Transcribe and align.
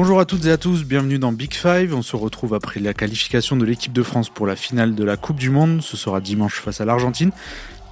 Bonjour 0.00 0.20
à 0.20 0.26
toutes 0.26 0.46
et 0.46 0.52
à 0.52 0.58
tous, 0.58 0.84
bienvenue 0.84 1.18
dans 1.18 1.32
Big 1.32 1.52
Five. 1.52 1.92
On 1.92 2.02
se 2.02 2.14
retrouve 2.14 2.54
après 2.54 2.78
la 2.78 2.94
qualification 2.94 3.56
de 3.56 3.64
l'équipe 3.64 3.92
de 3.92 4.04
France 4.04 4.28
pour 4.28 4.46
la 4.46 4.54
finale 4.54 4.94
de 4.94 5.02
la 5.02 5.16
Coupe 5.16 5.38
du 5.38 5.50
Monde. 5.50 5.82
Ce 5.82 5.96
sera 5.96 6.20
dimanche 6.20 6.60
face 6.60 6.80
à 6.80 6.84
l'Argentine. 6.84 7.32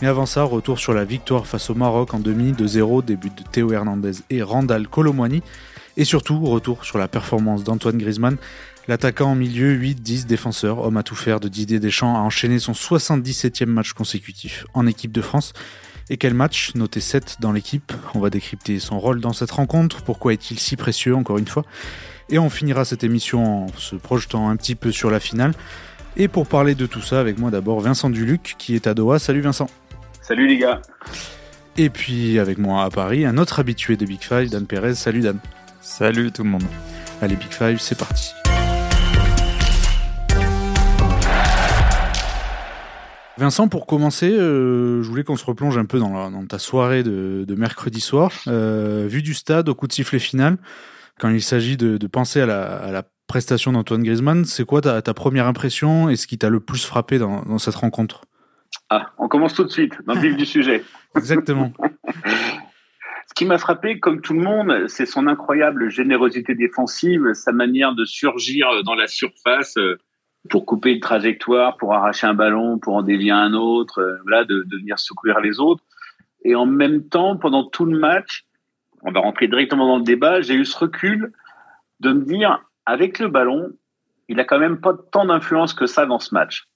Mais 0.01 0.07
avant 0.07 0.25
ça, 0.25 0.45
retour 0.45 0.79
sur 0.79 0.95
la 0.95 1.05
victoire 1.05 1.49
face 1.49 1.69
au 1.69 1.75
Maroc 1.75 2.15
en 2.15 2.21
demi 2.21 2.53
de 2.53 2.65
0, 2.65 3.03
début 3.03 3.31
de 3.31 3.43
Théo 3.51 3.73
Hernandez 3.73 4.13
et 4.31 4.41
Randall 4.41 4.87
Colomwani. 4.87 5.43
Et 5.97 6.05
surtout, 6.05 6.39
retour 6.45 6.85
sur 6.85 6.97
la 6.97 7.09
performance 7.09 7.65
d'Antoine 7.65 7.99
Griezmann. 7.99 8.37
L'attaquant 8.87 9.33
en 9.33 9.35
milieu, 9.35 9.77
8-10 9.77 10.27
défenseurs, 10.27 10.79
homme 10.85 10.99
à 10.99 11.03
tout 11.03 11.17
faire 11.17 11.41
de 11.41 11.49
Didier 11.49 11.81
Deschamps, 11.81 12.15
a 12.15 12.21
enchaîné 12.21 12.61
son 12.61 12.71
77e 12.71 13.67
match 13.67 13.95
consécutif 13.95 14.65
en 14.75 14.87
équipe 14.87 15.11
de 15.11 15.23
France. 15.23 15.55
Et 16.09 16.17
quel 16.19 16.35
match, 16.35 16.75
noté 16.75 17.01
7 17.01 17.39
dans 17.41 17.53
l'équipe. 17.53 17.93
On 18.15 18.21
va 18.21 18.31
décrypter 18.31 18.79
son 18.79 19.01
rôle 19.01 19.21
dans 19.21 19.33
cette 19.33 19.51
rencontre, 19.51 20.03
pourquoi 20.03 20.33
est-il 20.33 20.59
si 20.59 20.77
précieux 20.77 21.17
encore 21.17 21.39
une 21.39 21.49
fois. 21.49 21.65
Et 22.29 22.39
on 22.39 22.51
finira 22.51 22.85
cette 22.85 23.05
émission 23.05 23.65
en 23.65 23.69
se 23.77 23.97
projetant 23.97 24.49
un 24.49 24.57
petit 24.57 24.75
peu 24.75 24.93
sur 24.93 25.11
la 25.11 25.21
finale. 25.21 25.53
Et 26.17 26.29
pour 26.29 26.47
parler 26.47 26.75
de 26.75 26.87
tout 26.87 27.03
ça, 27.03 27.21
avec 27.21 27.39
moi 27.39 27.51
d'abord 27.51 27.81
Vincent 27.81 28.09
Duluc 28.09 28.55
qui 28.59 28.75
est 28.75 28.87
à 28.87 28.95
Doha. 28.95 29.19
Salut 29.19 29.41
Vincent. 29.41 29.69
Salut 30.23 30.47
les 30.47 30.59
gars. 30.59 30.81
Et 31.77 31.91
puis 31.91 32.39
avec 32.39 32.59
moi 32.59 32.85
à 32.85 32.91
Paris, 32.91 33.27
un 33.27 33.37
autre 33.37 33.59
habitué 33.59 33.97
de 33.97 34.07
Big 34.07 34.23
Five, 34.23 34.51
Dan 34.51 34.67
Perez. 34.67 34.95
Salut 34.95 35.21
Dan. 35.21 35.39
Salut 35.81 36.33
tout 36.33 36.43
le 36.43 36.51
monde. 36.51 36.65
Allez 37.21 37.37
Big 37.37 37.51
Five, 37.51 37.79
c'est 37.79 37.99
parti. 37.99 38.33
Vincent, 43.39 43.69
pour 43.69 43.87
commencer, 43.87 44.31
euh, 44.33 45.03
je 45.03 45.09
voulais 45.09 45.23
qu'on 45.23 45.37
se 45.37 45.45
replonge 45.45 45.77
un 45.77 45.85
peu 45.85 45.99
dans, 45.99 46.47
ta 46.47 46.59
soirée 46.59 47.03
de, 47.03 47.55
mercredi 47.55 48.01
soir. 48.01 48.33
Euh, 48.47 49.07
vu 49.07 49.23
du 49.23 49.35
stade 49.35 49.69
au 49.69 49.75
coup 49.75 49.87
de 49.87 49.93
sifflet 49.93 50.19
final, 50.19 50.57
quand 51.19 51.29
il 51.29 51.43
s'agit 51.43 51.77
de, 51.77 52.07
penser 52.07 52.41
à 52.41 52.47
la, 52.47 53.03
prestation 53.27 53.73
d'Antoine 53.73 54.05
Griezmann, 54.05 54.45
c'est 54.45 54.65
quoi 54.65 54.81
ta, 54.81 55.03
première 55.15 55.47
impression 55.47 56.09
et 56.09 56.15
ce 56.15 56.29
qui 56.29 56.39
t'a 56.39 56.49
le 56.49 56.61
plus 56.61 56.87
frappé 56.87 57.19
dans, 57.19 57.59
cette 57.59 57.75
rencontre? 57.75 58.23
Ah, 58.89 59.11
on 59.19 59.29
commence 59.29 59.53
tout 59.53 59.65
de 59.65 59.71
suite, 59.71 59.95
dans 60.07 60.15
le 60.15 60.21
vif 60.21 60.37
du 60.37 60.47
sujet. 60.47 60.85
Exactement. 61.17 61.73
ce 63.27 63.35
qui 63.35 63.45
m'a 63.45 63.59
frappé, 63.59 63.99
comme 63.99 64.21
tout 64.21 64.33
le 64.33 64.41
monde, 64.41 64.87
c'est 64.87 65.07
son 65.07 65.27
incroyable 65.27 65.91
générosité 65.91 66.55
défensive, 66.55 67.33
sa 67.35 67.53
manière 67.53 67.95
de 67.95 68.05
surgir 68.05 68.69
dans 68.85 68.95
la 68.95 69.09
surface 69.09 69.77
euh, 69.77 69.99
pour 70.49 70.67
couper 70.67 70.93
une 70.93 71.01
trajectoire, 71.01 71.77
pour 71.77 71.95
arracher 71.95 72.27
un 72.27 72.35
ballon, 72.35 72.79
pour 72.79 72.95
en 72.95 73.03
dévier 73.03 73.31
un 73.31 73.53
autre, 73.55 74.01
euh, 74.01 74.45
de, 74.45 74.65
venir 74.77 74.99
secourir 74.99 75.41
les 75.41 75.61
autres. 75.61 75.83
Et 76.45 76.55
en 76.55 76.67
même 76.67 77.09
temps, 77.09 77.37
pendant 77.37 77.65
tout 77.65 77.85
le 77.85 77.99
match, 77.99 78.45
on 79.03 79.13
va 79.13 79.21
rentrer 79.21 79.49
directement 79.49 79.87
dans 79.87 79.99
le 79.99 80.05
débat, 80.05 80.41
j'ai 80.41 80.55
eu 80.55 80.65
ce 80.65 80.77
recul 80.79 81.33
de 82.01 82.13
me 82.13 82.25
dire, 82.25 82.63
avec 82.85 83.19
le 83.19 83.29
ballon, 83.29 83.73
il 84.29 84.41
a 84.41 84.45
quand 84.45 84.59
même 84.59 84.81
pas 84.81 84.95
tant 85.13 85.27
d'influence 85.27 85.75
que 85.75 85.87
ça 85.87 86.07
dans 86.07 86.19
ce 86.19 86.35
match. 86.35 86.69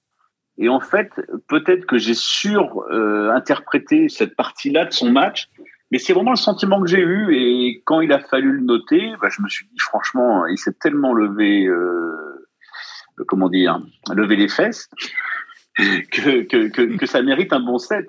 Et 0.57 0.69
en 0.69 0.79
fait, 0.79 1.09
peut-être 1.47 1.85
que 1.85 1.97
j'ai 1.97 2.13
sur-interprété 2.13 4.09
cette 4.09 4.35
partie-là 4.35 4.85
de 4.85 4.93
son 4.93 5.11
match, 5.11 5.49
mais 5.91 5.97
c'est 5.97 6.13
vraiment 6.13 6.31
le 6.31 6.37
sentiment 6.37 6.81
que 6.81 6.87
j'ai 6.87 7.01
eu. 7.01 7.35
Et 7.35 7.81
quand 7.85 8.01
il 8.01 8.11
a 8.13 8.19
fallu 8.19 8.51
le 8.53 8.61
noter, 8.61 9.13
bah, 9.21 9.27
je 9.29 9.41
me 9.41 9.49
suis 9.49 9.65
dit, 9.65 9.79
franchement, 9.79 10.45
il 10.47 10.57
s'est 10.57 10.73
tellement 10.73 11.13
levé... 11.13 11.65
Euh, 11.65 12.20
comment 13.27 13.49
dire, 13.49 13.79
lever 14.13 14.35
les 14.35 14.47
fesses, 14.47 14.89
que, 15.77 16.43
que, 16.97 17.05
ça 17.05 17.21
mérite 17.21 17.53
un 17.53 17.59
bon 17.59 17.77
set. 17.77 18.05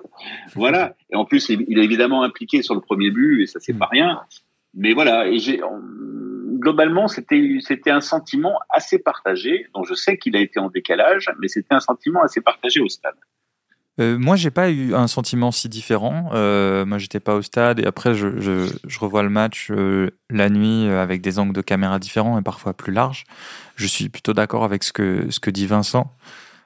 Voilà. 0.53 0.95
Et 1.11 1.15
en 1.15 1.25
plus, 1.25 1.49
il, 1.49 1.79
est 1.79 1.83
évidemment 1.83 2.23
impliqué 2.23 2.61
sur 2.61 2.75
le 2.75 2.81
premier 2.81 3.11
but, 3.11 3.43
et 3.43 3.47
ça, 3.47 3.59
c'est 3.59 3.77
pas 3.77 3.87
rien. 3.87 4.21
Mais 4.73 4.93
voilà. 4.93 5.27
Et 5.27 5.39
j'ai, 5.39 5.61
globalement, 6.63 7.07
c'était, 7.07 7.57
c'était 7.61 7.91
un 7.91 8.01
sentiment 8.01 8.57
assez 8.69 8.99
partagé, 8.99 9.67
dont 9.73 9.83
je 9.83 9.93
sais 9.93 10.17
qu'il 10.17 10.35
a 10.35 10.39
été 10.39 10.59
en 10.59 10.69
décalage, 10.69 11.29
mais 11.39 11.47
c'était 11.47 11.75
un 11.75 11.79
sentiment 11.79 12.21
assez 12.21 12.41
partagé 12.41 12.79
au 12.79 12.87
stade. 12.87 13.15
Euh, 13.99 14.17
moi, 14.17 14.35
j'ai 14.35 14.49
pas 14.49 14.71
eu 14.71 14.95
un 14.95 15.07
sentiment 15.07 15.51
si 15.51 15.69
différent. 15.69 16.31
Euh, 16.33 16.85
moi, 16.85 16.97
j'étais 16.97 17.19
pas 17.19 17.35
au 17.35 17.41
stade 17.41 17.79
et 17.79 17.85
après, 17.85 18.15
je, 18.15 18.67
revois 18.99 19.21
le 19.21 19.29
match 19.29 19.67
euh, 19.69 20.09
la 20.29 20.49
nuit 20.49 20.87
euh, 20.87 21.01
avec 21.01 21.21
des 21.21 21.37
angles 21.37 21.53
de 21.53 21.61
caméra 21.61 21.99
différents 21.99 22.39
et 22.39 22.41
parfois 22.41 22.73
plus 22.73 22.91
larges. 22.91 23.23
Je 23.75 23.85
suis 23.85 24.09
plutôt 24.09 24.33
d'accord 24.33 24.63
avec 24.63 24.83
ce 24.83 24.91
que, 24.91 25.49
dit 25.49 25.67
Vincent. 25.67 26.11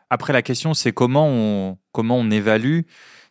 Après, 0.10 0.32
la 0.32 0.42
question, 0.42 0.74
c'est 0.74 0.94
comment 0.94 1.28
on, 1.28 1.78
comment 1.92 2.18
on 2.18 2.32
évalue 2.32 2.82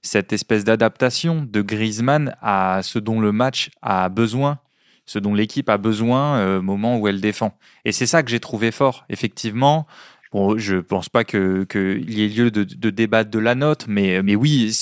cette 0.03 0.33
espèce 0.33 0.63
d'adaptation 0.65 1.47
de 1.49 1.63
Griezmann 1.63 2.37
à 2.43 2.81
ce 2.83 2.99
dont 2.99 3.19
le 3.19 3.33
match 3.33 3.71
a 3.81 4.11
besoin, 4.11 4.59
ce 5.07 5.19
dont 5.19 5.35
l'équipe 5.35 5.69
a 5.71 5.79
besoin 5.79 6.59
au 6.59 6.63
moment 6.63 6.99
où 6.99 7.09
elle 7.09 7.21
défend. 7.21 7.59
Et 7.85 7.93
c'est 7.93 8.07
ça 8.07 8.23
que 8.23 8.31
j'ai 8.31 8.39
trouvé 8.39 8.71
fort. 8.71 9.05
Effectivement, 9.09 9.87
Bon, 10.33 10.59
je 10.59 10.77
pense 10.77 11.09
pas 11.09 11.25
qu'il 11.25 11.67
y 12.09 12.25
ait 12.25 12.29
lieu 12.29 12.51
de, 12.51 12.91
débattre 12.91 13.31
de 13.31 13.39
la 13.39 13.55
note, 13.55 13.87
mais, 13.89 14.23
mais 14.23 14.35
oui, 14.35 14.77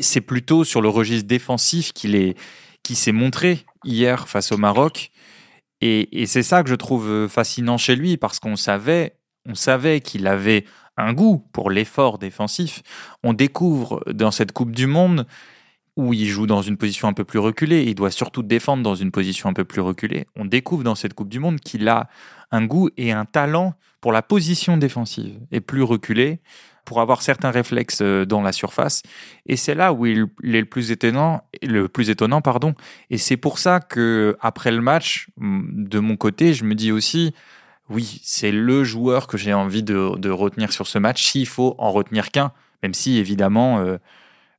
c'est 0.00 0.20
plutôt 0.20 0.64
sur 0.64 0.80
le 0.80 0.88
registre 0.88 1.26
défensif 1.26 1.92
qu'il 1.92 2.14
est, 2.14 2.36
s'est 2.92 3.12
montré 3.12 3.64
hier 3.84 4.28
face 4.28 4.52
au 4.52 4.56
Maroc. 4.56 5.10
Et, 5.80 6.26
c'est 6.26 6.42
ça 6.42 6.62
que 6.62 6.68
je 6.68 6.74
trouve 6.74 7.28
fascinant 7.28 7.78
chez 7.78 7.96
lui, 7.96 8.16
parce 8.16 8.38
qu'on 8.38 8.56
savait, 8.56 9.16
on 9.46 9.54
savait 9.54 10.00
qu'il 10.00 10.26
avait 10.26 10.64
un 10.96 11.12
goût 11.12 11.46
pour 11.52 11.70
l'effort 11.70 12.18
défensif. 12.18 12.82
On 13.22 13.32
découvre 13.32 14.02
dans 14.12 14.30
cette 14.30 14.52
Coupe 14.52 14.72
du 14.72 14.86
Monde 14.86 15.26
où 15.96 16.12
il 16.14 16.26
joue 16.26 16.46
dans 16.46 16.62
une 16.62 16.76
position 16.76 17.08
un 17.08 17.12
peu 17.12 17.24
plus 17.24 17.38
reculée, 17.38 17.84
il 17.84 17.94
doit 17.94 18.10
surtout 18.10 18.42
défendre 18.42 18.82
dans 18.82 18.94
une 18.94 19.10
position 19.10 19.48
un 19.48 19.52
peu 19.52 19.64
plus 19.64 19.80
reculée. 19.80 20.26
On 20.36 20.44
découvre 20.44 20.84
dans 20.84 20.94
cette 20.94 21.14
Coupe 21.14 21.28
du 21.28 21.38
Monde 21.38 21.60
qu'il 21.60 21.88
a 21.88 22.08
un 22.50 22.64
goût 22.64 22.90
et 22.96 23.12
un 23.12 23.24
talent 23.24 23.74
pour 24.00 24.12
la 24.12 24.22
position 24.22 24.76
défensive 24.76 25.38
et 25.50 25.60
plus 25.60 25.82
reculé 25.82 26.40
pour 26.84 27.00
avoir 27.00 27.22
certains 27.22 27.50
réflexes 27.50 28.00
euh, 28.02 28.24
dans 28.24 28.42
la 28.42 28.52
surface. 28.52 29.02
Et 29.46 29.56
c'est 29.56 29.74
là 29.74 29.92
où 29.92 30.06
il, 30.06 30.28
est 30.42 30.60
le 30.60 30.64
plus 30.64 30.90
étonnant, 30.90 31.44
le 31.62 31.88
plus 31.88 32.10
étonnant, 32.10 32.40
pardon. 32.40 32.74
Et 33.10 33.18
c'est 33.18 33.36
pour 33.36 33.58
ça 33.58 33.80
que 33.80 34.36
après 34.40 34.72
le 34.72 34.80
match, 34.80 35.28
de 35.38 35.98
mon 35.98 36.16
côté, 36.16 36.54
je 36.54 36.64
me 36.64 36.74
dis 36.74 36.90
aussi, 36.90 37.34
oui, 37.90 38.20
c'est 38.24 38.52
le 38.52 38.82
joueur 38.84 39.26
que 39.26 39.36
j'ai 39.36 39.52
envie 39.52 39.82
de, 39.82 40.30
retenir 40.30 40.72
sur 40.72 40.86
ce 40.86 40.98
match. 40.98 41.24
S'il 41.24 41.46
faut 41.46 41.74
en 41.78 41.92
retenir 41.92 42.30
qu'un, 42.30 42.52
même 42.82 42.94
si 42.94 43.18
évidemment. 43.18 43.78
Euh, 43.80 43.98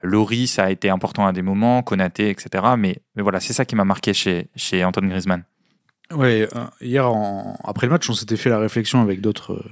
Loris 0.04 0.60
a 0.60 0.72
été 0.72 0.90
important 0.90 1.26
à 1.26 1.34
des 1.34 1.42
moments, 1.42 1.84
Konaté, 1.84 2.30
etc. 2.30 2.64
Mais, 2.78 3.02
voilà, 3.16 3.40
c'est 3.40 3.54
ça 3.54 3.66
qui 3.66 3.76
m'a 3.76 3.86
marqué 3.86 4.14
chez, 4.14 4.84
Antoine 4.84 5.10
Griezmann. 5.10 5.44
Ouais, 6.12 6.48
euh, 6.56 6.66
hier 6.82 7.10
après 7.64 7.88
le 7.88 7.92
match, 7.92 8.10
on 8.10 8.14
s'était 8.14 8.36
fait 8.36 8.50
la 8.50 8.60
réflexion 8.60 9.02
avec 9.02 9.22
d'autres 9.22 9.64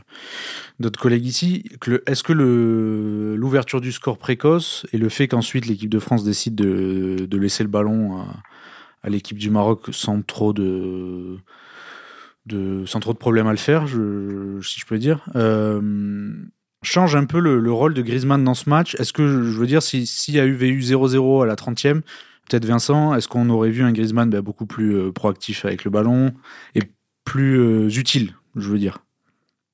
euh, 0.82 0.90
collègues 0.98 1.26
ici. 1.26 1.66
Est-ce 2.06 2.24
que 2.24 2.32
l'ouverture 2.32 3.82
du 3.82 3.92
score 3.92 4.18
précoce 4.18 4.88
et 4.94 4.98
le 4.98 5.10
fait 5.10 5.28
qu'ensuite 5.28 5.66
l'équipe 5.66 5.90
de 5.90 6.00
France 6.00 6.24
décide 6.24 6.56
de, 6.56 7.38
laisser 7.38 7.64
le 7.64 7.70
ballon 7.70 8.22
à, 9.04 9.10
l'équipe 9.10 9.38
du 9.38 9.50
Maroc 9.50 9.88
sans 9.92 10.22
trop 10.22 10.54
de, 10.54 11.38
de 12.46 12.86
sans 12.86 13.00
trop 13.00 13.14
de 13.14 13.18
problèmes 13.18 13.48
à 13.48 13.52
le 13.52 13.58
faire, 13.58 13.88
si 13.88 14.80
je 14.80 14.86
peux 14.86 14.98
dire, 14.98 15.26
euh, 15.36 16.32
change 16.82 17.16
un 17.16 17.26
peu 17.26 17.40
le, 17.40 17.72
rôle 17.72 17.94
de 17.94 18.02
Griezmann 18.02 18.44
dans 18.44 18.54
ce 18.54 18.70
match 18.70 18.96
Est-ce 18.96 19.14
que 19.14 19.28
je 19.28 19.58
veux 19.58 19.68
dire 19.68 19.82
s'il 19.82 20.36
y 20.36 20.40
a 20.40 20.46
eu 20.46 20.56
0-0 20.56 21.44
à 21.44 21.46
la 21.46 21.56
30e, 21.56 22.02
peut-être 22.50 22.66
Vincent, 22.66 23.14
est-ce 23.16 23.28
qu'on 23.28 23.50
aurait 23.50 23.70
vu 23.70 23.84
un 23.84 23.92
Griezmann 23.92 24.30
bah, 24.30 24.42
beaucoup 24.42 24.66
plus 24.66 24.96
euh, 24.96 25.12
proactif 25.12 25.66
avec 25.66 25.84
le 25.84 25.92
ballon 25.92 26.34
et 26.76 26.82
plus 27.26 27.60
euh, 27.60 27.90
utile, 27.90 28.34
je 28.56 28.70
veux 28.70 28.80
dire, 28.80 29.00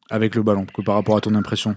avec 0.09 0.35
le 0.35 0.43
ballon 0.43 0.65
que 0.65 0.81
par 0.81 0.95
rapport 0.95 1.17
à 1.17 1.21
ton 1.21 1.35
impression? 1.35 1.75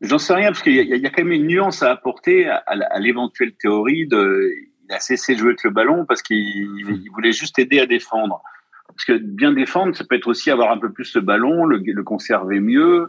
J'en 0.00 0.18
sais 0.18 0.34
rien 0.34 0.48
parce 0.48 0.62
qu'il 0.62 0.74
y, 0.74 1.06
a 1.06 1.10
quand 1.10 1.22
même 1.22 1.32
une 1.32 1.46
nuance 1.46 1.82
à 1.82 1.90
apporter 1.90 2.48
à, 2.48 2.98
l'éventuelle 2.98 3.52
théorie 3.52 4.06
de 4.06 4.50
il 4.88 4.94
a 4.94 4.98
cessé 4.98 5.34
de 5.34 5.38
jouer 5.38 5.50
avec 5.50 5.62
le 5.62 5.70
ballon 5.70 6.04
parce 6.06 6.22
qu'il 6.22 6.66
voulait 7.12 7.32
juste 7.32 7.58
aider 7.60 7.78
à 7.78 7.86
défendre. 7.86 8.42
Parce 8.88 9.04
que 9.04 9.18
bien 9.18 9.52
défendre, 9.52 9.94
ça 9.94 10.04
peut 10.04 10.16
être 10.16 10.26
aussi 10.26 10.50
avoir 10.50 10.72
un 10.72 10.78
peu 10.78 10.90
plus 10.90 11.14
le 11.14 11.20
ballon, 11.20 11.64
le 11.66 12.02
conserver 12.02 12.58
mieux, 12.58 13.08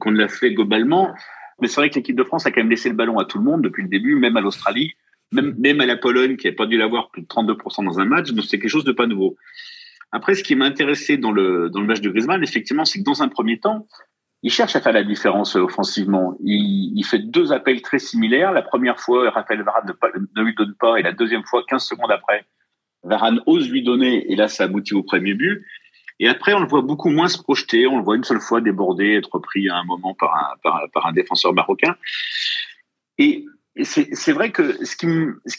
qu'on 0.00 0.10
l'a 0.10 0.28
fait 0.28 0.52
globalement. 0.52 1.14
Mais 1.60 1.68
c'est 1.68 1.76
vrai 1.76 1.90
que 1.90 1.94
l'équipe 1.94 2.16
de 2.16 2.24
France 2.24 2.46
a 2.46 2.50
quand 2.50 2.60
même 2.60 2.70
laissé 2.70 2.88
le 2.88 2.96
ballon 2.96 3.18
à 3.18 3.24
tout 3.24 3.38
le 3.38 3.44
monde 3.44 3.62
depuis 3.62 3.82
le 3.82 3.88
début, 3.88 4.16
même 4.16 4.36
à 4.36 4.40
l'Australie 4.40 4.94
même, 5.32 5.54
même 5.58 5.80
à 5.80 5.86
la 5.86 5.96
Pologne 5.96 6.36
qui 6.36 6.46
n'a 6.46 6.52
pas 6.52 6.66
dû 6.66 6.76
l'avoir 6.76 7.10
plus 7.10 7.22
de 7.22 7.26
32% 7.26 7.84
dans 7.84 8.00
un 8.00 8.04
match, 8.04 8.30
donc 8.32 8.44
c'est 8.44 8.58
quelque 8.58 8.70
chose 8.70 8.84
de 8.84 8.92
pas 8.92 9.06
nouveau. 9.06 9.36
Après, 10.12 10.34
ce 10.34 10.42
qui 10.42 10.56
m'a 10.56 10.64
intéressé 10.64 11.18
dans 11.18 11.30
le, 11.30 11.70
dans 11.70 11.80
le 11.80 11.86
match 11.86 12.00
de 12.00 12.10
Griezmann, 12.10 12.42
effectivement, 12.42 12.84
c'est 12.84 12.98
que 12.98 13.04
dans 13.04 13.22
un 13.22 13.28
premier 13.28 13.60
temps, 13.60 13.86
il 14.42 14.50
cherche 14.50 14.74
à 14.74 14.80
faire 14.80 14.92
la 14.92 15.04
différence 15.04 15.54
offensivement. 15.54 16.36
Il, 16.40 17.04
fait 17.04 17.18
deux 17.18 17.52
appels 17.52 17.82
très 17.82 17.98
similaires. 17.98 18.52
La 18.52 18.62
première 18.62 18.98
fois, 18.98 19.30
Raphaël 19.30 19.62
Varane 19.62 19.92
ne, 20.36 20.42
lui 20.42 20.54
donne 20.54 20.74
pas, 20.80 20.96
et 20.96 21.02
la 21.02 21.12
deuxième 21.12 21.44
fois, 21.44 21.62
15 21.68 21.84
secondes 21.84 22.10
après, 22.10 22.44
Varane 23.04 23.40
ose 23.46 23.70
lui 23.70 23.84
donner, 23.84 24.30
et 24.32 24.36
là, 24.36 24.48
ça 24.48 24.64
aboutit 24.64 24.94
au 24.94 25.02
premier 25.02 25.34
but. 25.34 25.62
Et 26.20 26.28
après, 26.28 26.54
on 26.54 26.60
le 26.60 26.68
voit 26.68 26.82
beaucoup 26.82 27.10
moins 27.10 27.28
se 27.28 27.42
projeter. 27.42 27.86
On 27.86 27.98
le 27.98 28.04
voit 28.04 28.14
une 28.14 28.24
seule 28.24 28.40
fois 28.40 28.60
déborder, 28.60 29.14
être 29.14 29.38
pris 29.38 29.68
à 29.68 29.76
un 29.76 29.84
moment 29.84 30.14
par 30.14 30.56
un, 31.04 31.12
défenseur 31.12 31.52
marocain. 31.52 31.96
Et 33.18 33.44
c'est 33.82 34.32
vrai 34.32 34.52
que 34.52 34.84
ce 34.84 34.96
qui, 34.96 35.06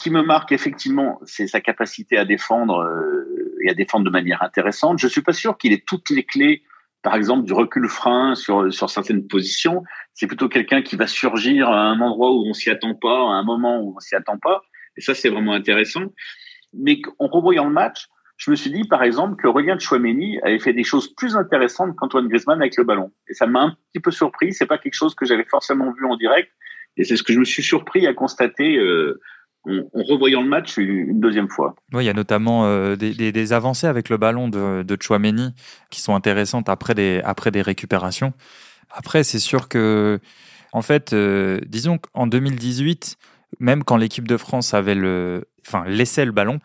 me, 0.09 0.21
marque 0.21 0.53
effectivement, 0.53 1.19
c'est 1.25 1.47
sa 1.47 1.59
capacité 1.61 2.17
à 2.17 2.25
défendre. 2.25 2.79
Euh, 2.79 3.41
et 3.61 3.69
à 3.69 3.73
défendre 3.73 4.05
de 4.05 4.09
manière 4.09 4.43
intéressante. 4.43 4.99
Je 4.99 5.07
suis 5.07 5.21
pas 5.21 5.33
sûr 5.33 5.57
qu'il 5.57 5.73
ait 5.73 5.83
toutes 5.85 6.09
les 6.09 6.23
clés, 6.23 6.63
par 7.01 7.15
exemple, 7.15 7.45
du 7.45 7.53
recul 7.53 7.87
frein 7.87 8.35
sur, 8.35 8.71
sur 8.73 8.89
certaines 8.89 9.27
positions. 9.27 9.83
C'est 10.13 10.27
plutôt 10.27 10.49
quelqu'un 10.49 10.81
qui 10.81 10.95
va 10.95 11.07
surgir 11.07 11.69
à 11.69 11.83
un 11.83 11.99
endroit 11.99 12.31
où 12.31 12.45
on 12.47 12.53
s'y 12.53 12.69
attend 12.69 12.95
pas, 12.95 13.17
à 13.17 13.33
un 13.33 13.43
moment 13.43 13.79
où 13.79 13.93
on 13.95 13.99
s'y 13.99 14.15
attend 14.15 14.37
pas. 14.37 14.61
Et 14.97 15.01
ça, 15.01 15.13
c'est 15.13 15.29
vraiment 15.29 15.53
intéressant. 15.53 16.05
Mais 16.73 17.01
en 17.19 17.27
revoyant 17.27 17.65
le 17.65 17.73
match, 17.73 18.07
je 18.41 18.49
me 18.49 18.55
suis 18.55 18.71
dit, 18.71 18.85
par 18.85 19.03
exemple, 19.03 19.35
que 19.35 19.47
Aurélien 19.47 19.77
Chouameni 19.77 20.39
avait 20.41 20.57
fait 20.57 20.73
des 20.73 20.83
choses 20.83 21.13
plus 21.13 21.35
intéressantes 21.35 21.95
qu'Antoine 21.95 22.27
Griezmann 22.27 22.59
avec 22.59 22.75
le 22.75 22.83
ballon. 22.83 23.11
Et 23.29 23.35
ça 23.35 23.45
m'a 23.45 23.61
un 23.61 23.77
petit 23.93 24.01
peu 24.01 24.09
surpris. 24.09 24.51
C'est 24.51 24.65
pas 24.65 24.79
quelque 24.79 24.95
chose 24.95 25.13
que 25.13 25.27
j'avais 25.27 25.45
forcément 25.45 25.91
vu 25.91 26.07
en 26.07 26.17
direct. 26.17 26.49
Et 26.97 27.03
c'est 27.03 27.17
ce 27.17 27.21
que 27.21 27.33
je 27.33 27.39
me 27.39 27.45
suis 27.45 27.61
surpris 27.61 28.07
à 28.07 28.15
constater 28.15 28.77
euh, 28.77 29.21
en, 29.67 29.83
revoyant 29.93 30.41
le 30.41 30.49
match 30.49 30.77
une, 30.77 31.19
deuxième 31.19 31.49
fois. 31.49 31.75
Oui, 31.93 32.03
il 32.03 32.07
y 32.07 32.09
a 32.09 32.13
notamment 32.13 32.65
euh, 32.65 32.95
des, 32.95 33.53
avancées 33.53 33.85
avec 33.85 34.09
le 34.09 34.17
ballon 34.17 34.49
de, 34.49 34.81
de 34.81 34.97
Chouameni 34.99 35.53
qui 35.91 36.01
sont 36.01 36.15
intéressantes 36.15 36.67
après 36.67 36.95
des, 36.95 37.21
récupérations. 37.61 38.33
Après, 38.89 39.23
c'est 39.23 39.37
sûr 39.37 39.69
que, 39.69 40.19
en 40.73 40.81
fait, 40.81 41.13
euh, 41.13 41.59
disons 41.67 41.99
qu'en 41.99 42.25
2018, 42.25 43.17
même 43.59 43.83
quand 43.83 43.97
l'équipe 43.97 44.27
de 44.27 44.37
France 44.37 44.73
avait 44.73 44.95
le, 44.95 45.45
enfin, 45.67 45.83
laissait 45.85 46.25
le 46.25 46.31
ballon, 46.31 46.59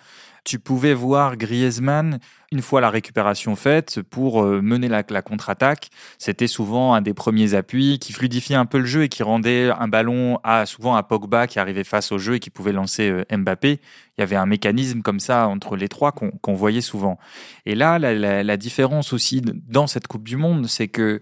tu 0.46 0.60
pouvais 0.60 0.94
voir 0.94 1.36
Griezmann, 1.36 2.20
une 2.52 2.62
fois 2.62 2.80
la 2.80 2.88
récupération 2.88 3.56
faite, 3.56 4.00
pour 4.00 4.44
euh, 4.44 4.62
mener 4.62 4.86
la, 4.86 5.02
contre-attaque. 5.02 5.90
C'était 6.18 6.46
souvent 6.46 6.94
un 6.94 7.02
des 7.02 7.14
premiers 7.14 7.54
appuis 7.54 7.98
qui 7.98 8.12
fluidifiait 8.12 8.54
un 8.54 8.64
peu 8.64 8.78
le 8.78 8.84
jeu 8.84 9.02
et 9.02 9.08
qui 9.08 9.24
rendait 9.24 9.70
un 9.76 9.88
ballon 9.88 10.38
à, 10.44 10.64
souvent 10.64 10.94
à 10.94 11.02
Pogba 11.02 11.48
qui 11.48 11.58
arrivait 11.58 11.82
face 11.82 12.12
au 12.12 12.18
jeu 12.18 12.36
et 12.36 12.38
qui 12.38 12.50
pouvait 12.50 12.72
lancer 12.72 13.10
euh, 13.10 13.36
Mbappé. 13.36 13.80
Il 14.16 14.20
y 14.20 14.22
avait 14.22 14.36
un 14.36 14.46
mécanisme 14.46 15.02
comme 15.02 15.18
ça 15.18 15.48
entre 15.48 15.74
les 15.74 15.88
trois 15.88 16.12
qu'on 16.12 16.54
voyait 16.54 16.80
souvent. 16.80 17.18
Et 17.66 17.74
là, 17.74 17.98
la, 17.98 18.56
différence 18.56 19.12
aussi 19.12 19.42
dans 19.42 19.88
cette 19.88 20.06
Coupe 20.06 20.22
du 20.22 20.36
Monde, 20.36 20.68
c'est 20.68 20.88
que, 20.88 21.20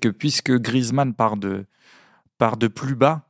que 0.00 0.08
puisque 0.08 0.52
Griezmann 0.52 1.12
part 1.12 1.36
de, 1.36 1.66
part 2.38 2.56
de 2.56 2.68
plus 2.68 2.94
bas, 2.94 3.26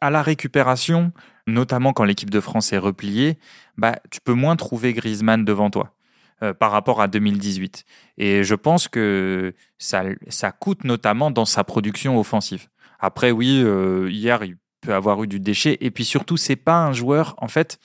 à 0.00 0.10
la 0.10 0.22
récupération, 0.22 1.12
notamment 1.52 1.92
quand 1.92 2.04
l'équipe 2.04 2.30
de 2.30 2.40
France 2.40 2.72
est 2.72 2.78
repliée, 2.78 3.38
bah, 3.76 3.98
tu 4.10 4.20
peux 4.20 4.34
moins 4.34 4.56
trouver 4.56 4.92
Griezmann 4.92 5.44
devant 5.44 5.70
toi. 5.70 5.92
Euh, 6.42 6.54
par 6.54 6.70
rapport 6.70 7.02
à 7.02 7.06
2018. 7.06 7.84
Et 8.16 8.44
je 8.44 8.54
pense 8.54 8.88
que 8.88 9.52
ça, 9.76 10.02
coûte 10.58 10.84
notamment 10.84 11.30
dans 11.30 11.44
sa 11.44 11.64
production 11.64 12.18
offensive. 12.18 12.68
Après, 12.98 13.30
oui, 13.30 13.60
euh, 13.62 14.08
hier, 14.10 14.42
il 14.44 14.56
peut 14.80 14.94
avoir 14.94 15.22
eu 15.22 15.26
du 15.26 15.38
déchet. 15.38 15.76
Et 15.82 15.90
puis 15.90 16.06
surtout, 16.06 16.38
c'est 16.38 16.56
pas 16.56 16.82
un 16.82 16.94
joueur, 16.94 17.34
en 17.36 17.48
fait, 17.48 17.78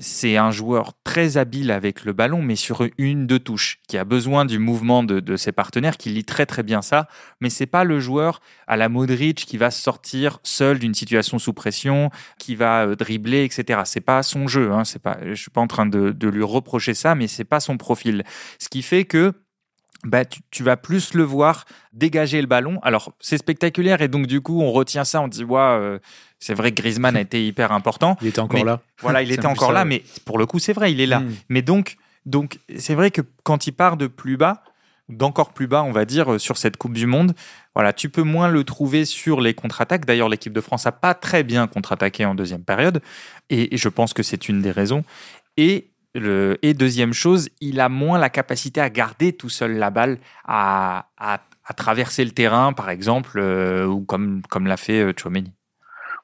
c'est 0.00 0.36
un 0.36 0.50
joueur 0.50 0.92
très 1.04 1.36
habile 1.36 1.70
avec 1.70 2.04
le 2.04 2.12
ballon, 2.12 2.42
mais 2.42 2.56
sur 2.56 2.86
une, 2.98 3.26
deux 3.26 3.38
touches, 3.38 3.78
qui 3.86 3.96
a 3.96 4.04
besoin 4.04 4.44
du 4.44 4.58
mouvement 4.58 5.04
de, 5.04 5.36
ses 5.36 5.52
partenaires, 5.52 5.96
qui 5.96 6.10
lit 6.10 6.24
très 6.24 6.44
très 6.44 6.62
bien 6.62 6.82
ça. 6.82 7.08
Mais 7.40 7.50
c'est 7.50 7.66
pas 7.66 7.84
le 7.84 8.00
joueur 8.00 8.40
à 8.66 8.76
la 8.76 8.88
Modric 8.88 9.46
qui 9.46 9.56
va 9.56 9.70
sortir 9.70 10.40
seul 10.42 10.78
d'une 10.80 10.94
situation 10.94 11.38
sous 11.38 11.52
pression, 11.52 12.10
qui 12.38 12.56
va 12.56 12.86
euh, 12.86 12.96
dribbler, 12.96 13.44
etc. 13.44 13.82
C'est 13.84 14.00
pas 14.00 14.22
son 14.22 14.48
jeu. 14.48 14.72
Hein, 14.72 14.84
c'est 14.84 15.00
pas, 15.00 15.18
je 15.24 15.34
suis 15.34 15.50
pas 15.50 15.60
en 15.60 15.68
train 15.68 15.86
de, 15.86 16.14
lui 16.26 16.42
reprocher 16.42 16.94
ça, 16.94 17.14
mais 17.14 17.28
c'est 17.28 17.44
pas 17.44 17.60
son 17.60 17.76
profil. 17.76 18.24
Ce 18.58 18.68
qui 18.68 18.82
fait 18.82 19.04
que 19.04 19.32
bah, 20.04 20.24
tu, 20.24 20.62
vas 20.62 20.76
plus 20.76 21.14
le 21.14 21.22
voir 21.22 21.64
dégager 21.92 22.40
le 22.40 22.48
ballon. 22.48 22.80
Alors, 22.82 23.12
c'est 23.20 23.38
spectaculaire 23.38 24.02
et 24.02 24.08
donc, 24.08 24.26
du 24.26 24.40
coup, 24.40 24.60
on 24.60 24.72
retient 24.72 25.04
ça, 25.04 25.20
on 25.20 25.28
dit, 25.28 25.44
ouais, 25.44 25.98
c'est 26.38 26.54
vrai 26.54 26.72
que 26.72 26.80
Griezmann 26.80 27.16
a 27.16 27.20
été 27.22 27.46
hyper 27.46 27.72
important. 27.72 28.16
Il 28.20 28.28
était 28.28 28.40
encore 28.40 28.64
là. 28.64 28.80
Voilà, 29.00 29.22
il 29.22 29.32
était 29.32 29.46
encore 29.46 29.72
là, 29.72 29.84
mais 29.84 30.02
pour 30.24 30.38
le 30.38 30.46
coup, 30.46 30.58
c'est 30.58 30.72
vrai, 30.72 30.92
il 30.92 31.00
est 31.00 31.06
là. 31.06 31.20
Hmm. 31.20 31.34
Mais 31.48 31.62
donc, 31.62 31.96
donc 32.24 32.58
c'est 32.76 32.94
vrai 32.94 33.10
que 33.10 33.22
quand 33.42 33.66
il 33.66 33.72
part 33.72 33.96
de 33.96 34.06
plus 34.06 34.36
bas, 34.36 34.62
d'encore 35.08 35.52
plus 35.52 35.68
bas, 35.68 35.82
on 35.84 35.92
va 35.92 36.04
dire, 36.04 36.34
euh, 36.34 36.38
sur 36.38 36.56
cette 36.56 36.76
Coupe 36.76 36.94
du 36.94 37.06
Monde, 37.06 37.34
voilà, 37.74 37.92
tu 37.92 38.08
peux 38.08 38.22
moins 38.22 38.48
le 38.48 38.64
trouver 38.64 39.04
sur 39.04 39.40
les 39.40 39.54
contre-attaques. 39.54 40.04
D'ailleurs, 40.04 40.28
l'équipe 40.28 40.52
de 40.52 40.60
France 40.60 40.84
n'a 40.84 40.92
pas 40.92 41.14
très 41.14 41.44
bien 41.44 41.66
contre-attaqué 41.66 42.24
en 42.24 42.34
deuxième 42.34 42.64
période, 42.64 43.00
et 43.50 43.76
je 43.76 43.88
pense 43.88 44.12
que 44.14 44.24
c'est 44.24 44.48
une 44.48 44.62
des 44.62 44.72
raisons. 44.72 45.04
Et 45.56 45.90
et 46.62 46.74
deuxième 46.74 47.12
chose, 47.12 47.48
il 47.60 47.80
a 47.80 47.88
moins 47.88 48.18
la 48.18 48.30
capacité 48.30 48.80
à 48.80 48.90
garder 48.90 49.32
tout 49.32 49.48
seul 49.48 49.76
la 49.76 49.90
balle, 49.90 50.18
à, 50.46 51.08
traverser 51.76 52.24
le 52.24 52.30
terrain, 52.30 52.72
par 52.72 52.90
exemple, 52.90 53.38
euh, 53.38 53.86
ou 53.86 54.02
comme, 54.02 54.42
comme 54.48 54.66
l'a 54.66 54.76
fait 54.76 55.00
euh, 55.00 55.12
Chouameni. 55.16 55.52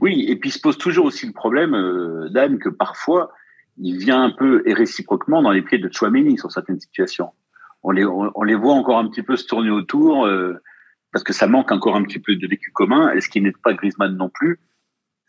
Oui, 0.02 0.26
et 0.28 0.36
puis 0.36 0.50
se 0.50 0.60
pose 0.60 0.76
toujours 0.76 1.06
aussi 1.06 1.26
le 1.26 1.32
problème, 1.32 1.74
euh, 1.74 2.28
Dan, 2.28 2.58
que 2.58 2.68
parfois, 2.68 3.32
il 3.78 3.96
vient 3.96 4.22
un 4.22 4.30
peu 4.30 4.62
et 4.66 4.74
réciproquement 4.74 5.40
dans 5.40 5.50
les 5.50 5.62
pieds 5.62 5.78
de 5.78 5.88
Chouameni 5.90 6.36
sur 6.36 6.52
certaines 6.52 6.80
situations. 6.80 7.30
On 7.82 7.90
les, 7.90 8.04
on, 8.04 8.42
les 8.42 8.54
voit 8.54 8.74
encore 8.74 8.98
un 8.98 9.08
petit 9.08 9.22
peu 9.22 9.36
se 9.36 9.46
tourner 9.46 9.70
autour, 9.70 10.28
parce 11.12 11.24
que 11.24 11.32
ça 11.32 11.48
manque 11.48 11.72
encore 11.72 11.96
un 11.96 12.02
petit 12.04 12.20
peu 12.20 12.36
de 12.36 12.46
vécu 12.46 12.70
commun, 12.70 13.10
et 13.12 13.20
ce 13.20 13.28
qui 13.28 13.40
n'est 13.40 13.52
pas 13.64 13.72
Griezmann 13.72 14.14
non 14.16 14.28
plus 14.28 14.60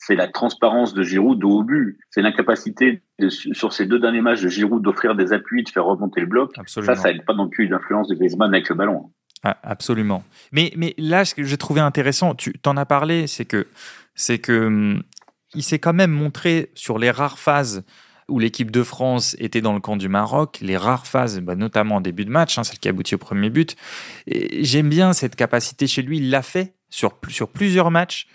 c'est 0.05 0.15
la 0.15 0.27
transparence 0.27 0.93
de 0.93 1.01
Giroud 1.01 1.39
de 1.39 1.45
haut 1.45 1.63
but. 1.63 1.97
C'est 2.09 2.21
l'incapacité 2.21 3.01
sur 3.29 3.71
ces 3.71 3.85
deux 3.85 3.99
derniers 3.99 4.21
matchs 4.21 4.41
de 4.41 4.49
Giroud 4.49 4.83
d'offrir 4.83 5.15
des 5.15 5.31
appuis, 5.31 5.63
de 5.63 5.69
faire 5.69 5.85
remonter 5.85 6.19
le 6.19 6.27
bloc. 6.27 6.51
Ça, 6.67 6.95
ça 6.95 7.11
n'aide 7.11 7.25
pas 7.25 7.33
non 7.33 7.47
plus 7.47 7.67
l'influence 7.67 8.09
de 8.09 8.15
Griezmann 8.15 8.53
avec 8.53 8.67
le 8.69 8.75
ballon. 8.75 9.11
Ah, 9.43 9.57
absolument. 9.63 10.23
Mais, 10.51 10.73
mais 10.75 10.93
là, 10.97 11.25
ce 11.25 11.35
que 11.35 11.43
j'ai 11.43 11.57
trouvé 11.57 11.81
intéressant, 11.81 12.35
tu 12.35 12.53
t'en 12.53 12.77
as 12.77 12.85
parlé, 12.85 13.27
c'est 13.27 13.45
que, 13.45 13.67
c'est 14.15 14.39
que 14.39 14.67
hum, 14.67 15.03
il 15.55 15.63
s'est 15.63 15.79
quand 15.79 15.93
même 15.93 16.11
montré 16.11 16.71
sur 16.75 16.97
les 16.97 17.11
rares 17.11 17.39
phases 17.39 17.83
où 18.29 18.39
l'équipe 18.39 18.71
de 18.71 18.83
France 18.83 19.35
était 19.39 19.61
dans 19.61 19.73
le 19.73 19.79
camp 19.79 19.97
du 19.97 20.07
Maroc, 20.07 20.59
les 20.61 20.77
rares 20.77 21.07
phases, 21.07 21.39
bah, 21.41 21.55
notamment 21.55 21.97
en 21.97 22.01
début 22.01 22.25
de 22.25 22.31
match, 22.31 22.57
hein, 22.57 22.63
celle 22.63 22.79
qui 22.79 22.87
aboutit 22.87 23.15
au 23.15 23.17
premier 23.17 23.49
but. 23.49 23.75
J'aime 24.27 24.89
bien 24.89 25.13
cette 25.13 25.35
capacité 25.35 25.87
chez 25.87 26.01
lui, 26.01 26.17
il 26.17 26.29
l'a 26.29 26.41
fait 26.41 26.73
sur, 26.89 27.17
sur 27.27 27.49
plusieurs 27.49 27.91
matchs 27.91 28.27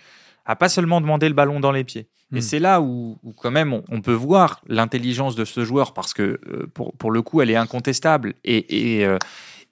à 0.45 0.55
pas 0.55 0.69
seulement 0.69 1.01
demander 1.01 1.27
le 1.27 1.35
ballon 1.35 1.59
dans 1.59 1.71
les 1.71 1.83
pieds. 1.83 2.07
Et 2.31 2.37
hmm. 2.37 2.41
c'est 2.41 2.59
là 2.59 2.81
où, 2.81 3.19
quand 3.37 3.51
même 3.51 3.73
on, 3.73 4.01
peut 4.01 4.13
voir 4.13 4.61
l'intelligence 4.67 5.35
de 5.35 5.45
ce 5.45 5.65
joueur 5.65 5.93
parce 5.93 6.13
que 6.13 6.39
euh, 6.47 6.67
pour, 6.73 6.95
pour, 6.95 7.11
le 7.11 7.23
coup 7.23 7.41
elle 7.41 7.49
est 7.49 7.55
incontestable 7.55 8.35
et, 8.43 8.99
et, 8.99 9.05
euh, 9.05 9.17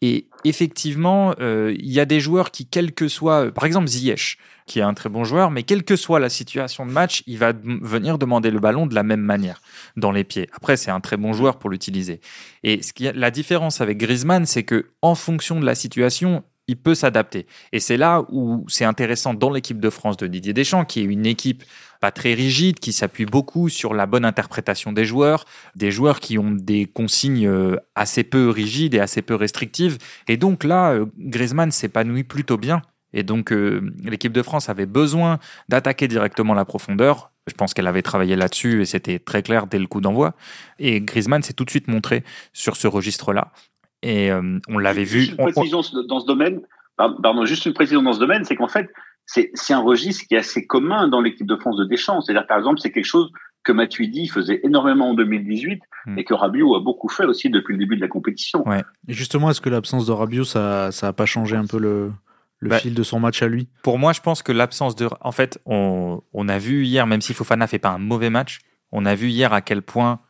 et 0.01 0.27
effectivement 0.43 1.33
euh, 1.39 1.73
il 1.77 1.91
y 1.91 1.99
a 1.99 2.05
des 2.05 2.19
joueurs 2.19 2.51
qui 2.51 2.67
quel 2.67 2.93
que 2.93 3.07
soit 3.07 3.51
par 3.51 3.65
exemple 3.65 3.87
Ziyech 3.87 4.37
qui 4.67 4.79
est 4.79 4.83
un 4.83 4.93
très 4.93 5.09
bon 5.09 5.23
joueur 5.23 5.49
mais 5.49 5.63
quelle 5.63 5.83
que 5.83 5.95
soit 5.95 6.19
la 6.19 6.29
situation 6.29 6.85
de 6.85 6.91
match 6.91 7.23
il 7.25 7.37
va 7.37 7.53
venir 7.53 8.17
demander 8.17 8.51
le 8.51 8.59
ballon 8.59 8.85
de 8.85 8.93
la 8.93 9.03
même 9.03 9.21
manière 9.21 9.61
dans 9.95 10.11
les 10.11 10.23
pieds. 10.23 10.49
Après 10.53 10.77
c'est 10.77 10.91
un 10.91 10.99
très 10.99 11.17
bon 11.17 11.33
joueur 11.33 11.57
pour 11.57 11.69
l'utiliser. 11.69 12.21
Et 12.63 12.83
ce 12.83 12.93
qui 12.93 13.09
la 13.11 13.31
différence 13.31 13.81
avec 13.81 13.97
Griezmann 13.97 14.45
c'est 14.45 14.63
que 14.63 14.91
en 15.01 15.15
fonction 15.15 15.59
de 15.59 15.65
la 15.65 15.75
situation 15.75 16.43
il 16.67 16.77
peut 16.77 16.95
s'adapter. 16.95 17.47
Et 17.71 17.79
c'est 17.79 17.97
là 17.97 18.23
où 18.29 18.65
c'est 18.67 18.85
intéressant 18.85 19.33
dans 19.33 19.49
l'équipe 19.49 19.79
de 19.79 19.89
France 19.89 20.17
de 20.17 20.27
Didier 20.27 20.53
Deschamps, 20.53 20.85
qui 20.85 21.01
est 21.01 21.05
une 21.05 21.25
équipe 21.25 21.63
pas 22.01 22.11
très 22.11 22.33
rigide, 22.33 22.79
qui 22.79 22.93
s'appuie 22.93 23.25
beaucoup 23.25 23.69
sur 23.69 23.93
la 23.93 24.05
bonne 24.05 24.25
interprétation 24.25 24.91
des 24.91 25.05
joueurs, 25.05 25.45
des 25.75 25.91
joueurs 25.91 26.19
qui 26.19 26.37
ont 26.37 26.51
des 26.51 26.85
consignes 26.85 27.47
euh, 27.47 27.77
assez 27.95 28.23
peu 28.23 28.49
rigides 28.49 28.93
et 28.93 28.99
assez 28.99 29.21
peu 29.21 29.35
restrictives. 29.35 29.97
Et 30.27 30.37
donc 30.37 30.63
là, 30.63 30.91
euh, 30.91 31.05
Griezmann 31.17 31.71
s'épanouit 31.71 32.23
plutôt 32.23 32.57
bien. 32.57 32.81
Et 33.13 33.23
donc 33.23 33.51
euh, 33.51 33.93
l'équipe 34.03 34.33
de 34.33 34.43
France 34.43 34.69
avait 34.69 34.85
besoin 34.85 35.39
d'attaquer 35.69 36.07
directement 36.07 36.53
la 36.53 36.65
profondeur. 36.65 37.31
Je 37.47 37.53
pense 37.53 37.73
qu'elle 37.73 37.87
avait 37.87 38.01
travaillé 38.01 38.35
là-dessus 38.35 38.81
et 38.81 38.85
c'était 38.85 39.19
très 39.19 39.41
clair 39.41 39.67
dès 39.67 39.79
le 39.79 39.87
coup 39.87 40.01
d'envoi. 40.01 40.35
Et 40.79 40.99
Griezmann 41.01 41.41
s'est 41.41 41.53
tout 41.53 41.63
de 41.63 41.69
suite 41.69 41.87
montré 41.87 42.23
sur 42.51 42.75
ce 42.75 42.87
registre-là. 42.87 43.53
Et 44.01 44.31
euh, 44.31 44.59
on 44.67 44.77
l'avait 44.77 45.03
vu. 45.03 45.25
Une 45.25 45.37
précision 45.37 45.81
dans 46.07 46.19
ce 46.19 46.25
domaine, 46.25 46.61
pardon, 46.97 47.45
juste 47.45 47.65
une 47.65 47.73
précision 47.73 48.01
dans 48.01 48.13
ce 48.13 48.19
domaine, 48.19 48.43
c'est 48.43 48.55
qu'en 48.55 48.67
fait, 48.67 48.89
c'est 49.25 49.73
un 49.73 49.79
registre 49.79 50.25
qui 50.27 50.35
est 50.35 50.39
assez 50.39 50.65
commun 50.65 51.07
dans 51.07 51.21
l'équipe 51.21 51.47
de 51.47 51.55
France 51.55 51.77
de 51.77 51.85
Deschamps. 51.85 52.21
C'est-à-dire, 52.21 52.47
par 52.47 52.57
exemple, 52.57 52.79
c'est 52.79 52.91
quelque 52.91 53.05
chose 53.05 53.31
que 53.63 53.71
Matuidi 53.73 54.27
faisait 54.27 54.61
énormément 54.63 55.09
en 55.09 55.13
2018 55.13 55.81
hmm. 56.05 56.17
et 56.17 56.23
que 56.23 56.33
Rabiot 56.33 56.75
a 56.75 56.79
beaucoup 56.79 57.09
fait 57.09 57.25
aussi 57.25 57.49
depuis 57.49 57.73
le 57.73 57.79
début 57.79 57.97
de 57.97 58.01
la 58.01 58.07
compétition. 58.07 58.65
Ouais. 58.67 58.83
Et 59.07 59.13
justement, 59.13 59.49
est-ce 59.49 59.59
que 59.59 59.69
l'absence 59.69 60.05
de 60.05 60.13
Rabiot, 60.13 60.45
ça 60.45 60.89
n'a 61.01 61.13
pas 61.13 61.25
changé 61.25 61.57
un 61.57 61.65
peu 61.65 61.77
le, 61.77 62.11
le 62.59 62.69
bah, 62.69 62.79
fil 62.79 62.93
de 62.93 63.03
son 63.03 63.19
match 63.19 63.41
à 63.41 63.47
lui? 63.47 63.67
Pour 63.83 63.99
moi, 63.99 64.13
je 64.13 64.21
pense 64.21 64.41
que 64.41 64.53
l'absence 64.53 64.95
de. 64.95 65.09
En 65.19 65.33
fait, 65.33 65.59
on, 65.65 66.21
on, 66.33 66.47
a 66.47 66.57
vu 66.57 66.85
hier, 66.85 67.05
même 67.07 67.19
si 67.19 67.33
Fofana 67.33 67.67
fait 67.67 67.79
pas 67.79 67.89
un 67.89 67.97
mauvais 67.97 68.29
match, 68.29 68.59
on 68.93 69.05
a 69.05 69.15
vu 69.15 69.27
hier 69.27 69.51
à 69.51 69.61
quel 69.61 69.81
point 69.81 70.21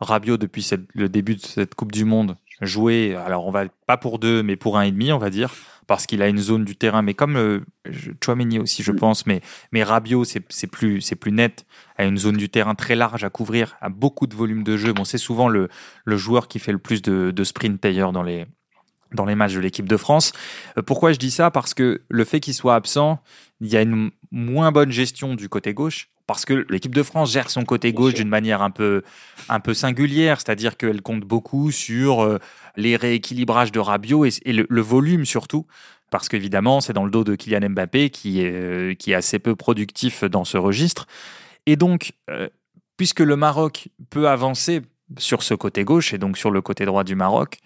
Rabiot, 0.00 0.36
depuis 0.36 0.68
le 0.94 1.08
début 1.08 1.36
de 1.36 1.40
cette 1.40 1.74
Coupe 1.74 1.92
du 1.92 2.04
Monde, 2.04 2.36
jouer, 2.60 3.14
alors 3.14 3.46
on 3.46 3.50
va 3.50 3.64
pas 3.86 3.96
pour 3.96 4.18
deux, 4.18 4.42
mais 4.42 4.56
pour 4.56 4.78
un 4.78 4.82
et 4.82 4.90
demi, 4.90 5.12
on 5.12 5.18
va 5.18 5.30
dire, 5.30 5.52
parce 5.86 6.06
qu'il 6.06 6.22
a 6.22 6.28
une 6.28 6.38
zone 6.38 6.64
du 6.64 6.76
terrain, 6.76 7.02
mais 7.02 7.14
comme 7.14 7.36
euh, 7.36 7.60
Chouameni 8.24 8.58
aussi, 8.58 8.82
je 8.82 8.92
mm. 8.92 8.96
pense, 8.96 9.26
mais, 9.26 9.40
mais 9.72 9.82
Rabiot, 9.82 10.24
c'est 10.24 10.66
plus, 10.66 11.00
plus 11.20 11.32
net, 11.32 11.66
a 11.96 12.04
une 12.04 12.18
zone 12.18 12.36
du 12.36 12.48
terrain 12.48 12.74
très 12.74 12.96
large 12.96 13.24
à 13.24 13.30
couvrir, 13.30 13.76
a 13.80 13.88
beaucoup 13.88 14.26
de 14.26 14.34
volume 14.34 14.62
de 14.62 14.76
jeu. 14.76 14.92
Bon, 14.92 15.04
c'est 15.04 15.18
souvent 15.18 15.48
le, 15.48 15.68
le 16.04 16.16
joueur 16.16 16.48
qui 16.48 16.58
fait 16.58 16.72
le 16.72 16.78
plus 16.78 17.02
de, 17.02 17.30
de 17.30 17.44
sprint 17.44 17.82
d'ailleurs 17.82 18.12
dans 18.12 18.22
les, 18.22 18.46
dans 19.12 19.26
les 19.26 19.34
matchs 19.34 19.54
de 19.54 19.60
l'équipe 19.60 19.88
de 19.88 19.96
France. 19.96 20.32
Euh, 20.76 20.82
pourquoi 20.82 21.12
je 21.12 21.18
dis 21.18 21.30
ça? 21.30 21.50
Parce 21.50 21.74
que 21.74 22.02
le 22.08 22.24
fait 22.24 22.40
qu'il 22.40 22.54
soit 22.54 22.74
absent, 22.74 23.20
il 23.60 23.68
y 23.68 23.76
a 23.76 23.82
une 23.82 24.10
moins 24.30 24.72
bonne 24.72 24.90
gestion 24.90 25.34
du 25.34 25.48
côté 25.48 25.72
gauche 25.72 26.10
parce 26.26 26.44
que 26.44 26.66
l'équipe 26.70 26.94
de 26.94 27.02
France 27.02 27.32
gère 27.32 27.50
son 27.50 27.64
côté 27.64 27.92
gauche 27.92 28.14
d'une 28.14 28.28
manière 28.28 28.62
un 28.62 28.70
peu, 28.70 29.02
un 29.48 29.60
peu 29.60 29.74
singulière, 29.74 30.40
c'est-à-dire 30.40 30.76
qu'elle 30.76 31.02
compte 31.02 31.20
beaucoup 31.20 31.70
sur 31.70 32.24
euh, 32.24 32.38
les 32.76 32.96
rééquilibrages 32.96 33.72
de 33.72 33.78
Rabiot 33.78 34.24
et, 34.24 34.52
le, 34.52 34.80
volume 34.80 35.24
surtout, 35.24 35.66
parce 36.10 36.28
qu'évidemment, 36.28 36.80
c'est 36.80 36.92
dans 36.92 37.04
le 37.04 37.10
dos 37.10 37.24
de 37.24 37.36
Kylian 37.36 37.70
Mbappé 37.70 38.10
qui 38.10 38.40
est, 38.40 38.52
euh, 38.52 38.94
qui 38.94 39.12
est 39.12 39.14
assez 39.14 39.38
peu 39.38 39.54
productif 39.54 40.24
dans 40.24 40.44
ce 40.44 40.58
registre. 40.58 41.06
Et 41.66 41.76
donc, 41.76 42.12
euh, 42.28 42.48
puisque 42.96 43.20
le 43.20 43.36
Maroc 43.36 43.88
peut 44.10 44.28
avancer 44.28 44.82
sur 45.18 45.42
ce 45.42 45.54
côté 45.54 45.84
gauche 45.84 46.12
et 46.12 46.18
donc 46.18 46.36
sur 46.36 46.50
le 46.50 46.60
côté 46.60 46.84
droit 46.84 47.04
du 47.04 47.14
Maroc, 47.14 47.58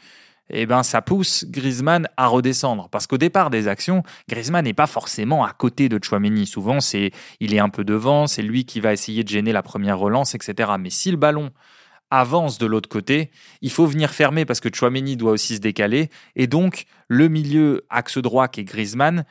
eh 0.53 0.67
ben, 0.67 0.83
ça 0.83 1.03
pousse 1.03 1.45
Griezmann 1.49 2.09
à 2.17 2.27
redescendre. 2.27 2.89
Parce 2.91 3.07
qu'au 3.07 3.19
départ 3.19 3.51
des 3.51 3.69
actions, 3.69 4.03
Griezmann 4.29 4.65
n'est 4.65 4.75
pas 4.75 4.87
forcément 4.87 5.45
à 5.45 5.53
côté 5.53 5.89
de 5.89 6.03
Chouameni. 6.03 6.47
Souvent, 6.47 6.81
c'est, 6.81 7.11
il 7.41 7.55
est 7.55 7.59
un 7.59 7.69
peu 7.69 7.85
devant, 7.85 8.27
c'est 8.27 8.43
lui 8.43 8.65
qui 8.65 8.81
va 8.81 8.93
essayer 8.93 9.25
de 9.25 9.29
gêner 9.29 9.53
la 9.53 9.63
première 9.63 9.99
relance, 9.99 10.35
etc. 10.35 10.73
Mais 10.79 10.91
si 10.91 11.11
le 11.11 11.17
ballon 11.17 11.51
avance 12.11 12.59
de 12.59 12.67
l'autre 12.67 12.89
côté, 12.89 13.31
il 13.63 13.71
faut 13.71 13.87
venir 13.87 14.11
fermer 14.11 14.45
parce 14.45 14.61
que 14.61 14.69
Chouameni 14.73 15.17
doit 15.17 15.33
aussi 15.33 15.57
se 15.57 15.61
décaler. 15.61 16.11
Et 16.37 16.47
donc, 16.47 16.85
le 17.09 17.29
milieu 17.29 17.87
axe 17.89 18.19
droit 18.19 18.49
qui 18.49 18.61
est 18.61 18.65
Griezmann 18.65 19.25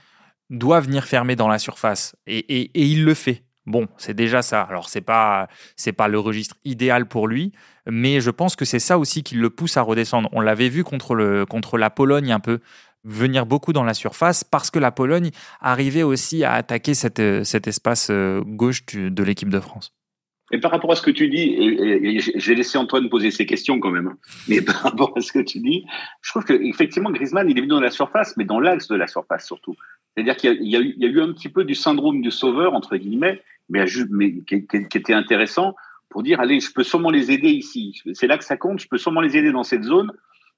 doit 0.49 0.79
venir 0.79 1.05
fermer 1.05 1.35
dans 1.35 1.47
la 1.47 1.59
surface. 1.59 2.15
et 2.25 2.71
il 2.73 3.03
le 3.03 3.13
fait. 3.13 3.43
Bon, 3.69 3.87
c'est 3.97 4.15
déjà 4.15 4.41
ça. 4.41 4.63
Alors 4.63 4.89
c'est 4.89 5.01
pas 5.01 5.47
c'est 5.75 5.93
pas 5.93 6.07
le 6.07 6.17
registre 6.17 6.55
idéal 6.65 7.07
pour 7.07 7.27
lui, 7.27 7.51
mais 7.85 8.19
je 8.19 8.31
pense 8.31 8.55
que 8.55 8.65
c'est 8.65 8.79
ça 8.79 8.97
aussi 8.97 9.21
qui 9.21 9.35
le 9.35 9.51
pousse 9.51 9.77
à 9.77 9.83
redescendre. 9.83 10.27
On 10.31 10.41
l'avait 10.41 10.69
vu 10.69 10.83
contre 10.83 11.13
le 11.13 11.45
contre 11.45 11.77
la 11.77 11.91
Pologne 11.91 12.31
un 12.31 12.39
peu 12.39 12.61
venir 13.03 13.45
beaucoup 13.45 13.71
dans 13.71 13.83
la 13.83 13.93
surface 13.93 14.43
parce 14.43 14.71
que 14.71 14.79
la 14.79 14.91
Pologne 14.91 15.29
arrivait 15.61 16.01
aussi 16.01 16.43
à 16.43 16.53
attaquer 16.53 16.95
cet 16.95 17.19
espace 17.19 18.07
euh, 18.09 18.41
gauche 18.43 18.85
de 18.87 19.23
l'équipe 19.23 19.49
de 19.49 19.59
France. 19.59 19.93
Et 20.51 20.59
par 20.59 20.71
rapport 20.71 20.91
à 20.91 20.95
ce 20.95 21.01
que 21.01 21.11
tu 21.11 21.27
dis, 21.27 21.55
et, 21.59 22.19
j'ai 22.19 22.55
laissé 22.55 22.77
Antoine 22.77 23.09
poser 23.09 23.31
ses 23.31 23.45
questions 23.45 23.79
quand 23.79 23.91
même, 23.91 24.15
mais 24.47 24.61
par 24.61 24.75
rapport 24.77 25.13
à 25.15 25.21
ce 25.21 25.31
que 25.31 25.39
tu 25.39 25.59
dis, 25.59 25.85
je 26.21 26.31
trouve 26.31 26.43
qu'effectivement 26.43 27.11
Griezmann, 27.11 27.49
il 27.49 27.57
est 27.57 27.61
venu 27.61 27.71
dans 27.71 27.79
la 27.79 27.91
surface, 27.91 28.35
mais 28.37 28.45
dans 28.45 28.59
l'axe 28.59 28.87
de 28.87 28.95
la 28.95 29.07
surface 29.07 29.45
surtout. 29.45 29.75
C'est-à-dire 30.15 30.35
qu'il 30.35 30.67
y, 30.67 30.75
a 30.75 31.07
eu 31.07 31.21
un 31.21 31.31
petit 31.33 31.49
peu 31.49 31.63
du 31.63 31.75
syndrome 31.75 32.21
du 32.21 32.31
sauveur, 32.31 32.73
entre 32.73 32.97
guillemets, 32.97 33.41
mais, 33.69 33.85
qui, 33.85 34.55
était 34.55 35.13
intéressant 35.13 35.75
pour 36.09 36.23
dire, 36.23 36.39
allez, 36.39 36.59
je 36.59 36.73
peux 36.73 36.83
sûrement 36.83 37.11
les 37.11 37.31
aider 37.31 37.49
ici. 37.49 38.01
C'est 38.13 38.27
là 38.27 38.37
que 38.37 38.43
ça 38.43 38.57
compte, 38.57 38.79
je 38.79 38.87
peux 38.87 38.97
sûrement 38.97 39.21
les 39.21 39.37
aider 39.37 39.51
dans 39.51 39.63
cette 39.63 39.83
zone. 39.83 40.11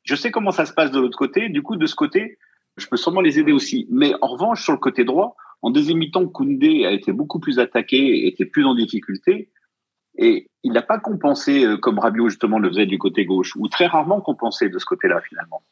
Je 0.03 0.15
sais 0.15 0.31
comment 0.31 0.51
ça 0.51 0.65
se 0.65 0.73
passe 0.73 0.91
de 0.91 0.99
l'autre 0.99 1.17
côté, 1.17 1.49
du 1.49 1.61
coup, 1.61 1.75
de 1.75 1.85
ce 1.85 1.95
côté, 1.95 2.37
je 2.77 2.87
peux 2.87 2.97
sûrement 2.97 3.21
les 3.21 3.37
aider 3.37 3.51
aussi. 3.51 3.85
Mais 3.91 4.13
en 4.21 4.27
revanche, 4.27 4.63
sur 4.63 4.71
le 4.71 4.79
côté 4.79 5.03
droit, 5.03 5.35
en 5.61 5.69
deuxième 5.69 5.97
mi-temps, 5.97 6.27
Koundé 6.27 6.85
a 6.85 6.91
été 6.91 7.11
beaucoup 7.11 7.39
plus 7.39 7.59
attaqué, 7.59 8.25
était 8.27 8.45
plus 8.45 8.65
en 8.65 8.73
difficulté. 8.73 9.49
Et 10.21 10.47
il 10.63 10.71
n'a 10.71 10.83
pas 10.83 10.99
compensé 10.99 11.65
euh, 11.65 11.77
comme 11.77 11.97
Rabiot 11.99 12.29
justement 12.29 12.59
le 12.59 12.69
faisait 12.69 12.85
du 12.85 12.99
côté 12.99 13.25
gauche, 13.25 13.55
ou 13.57 13.67
très 13.67 13.87
rarement 13.87 14.21
compensé 14.21 14.69
de 14.69 14.77
ce 14.77 14.85
côté-là 14.85 15.19
finalement. 15.27 15.63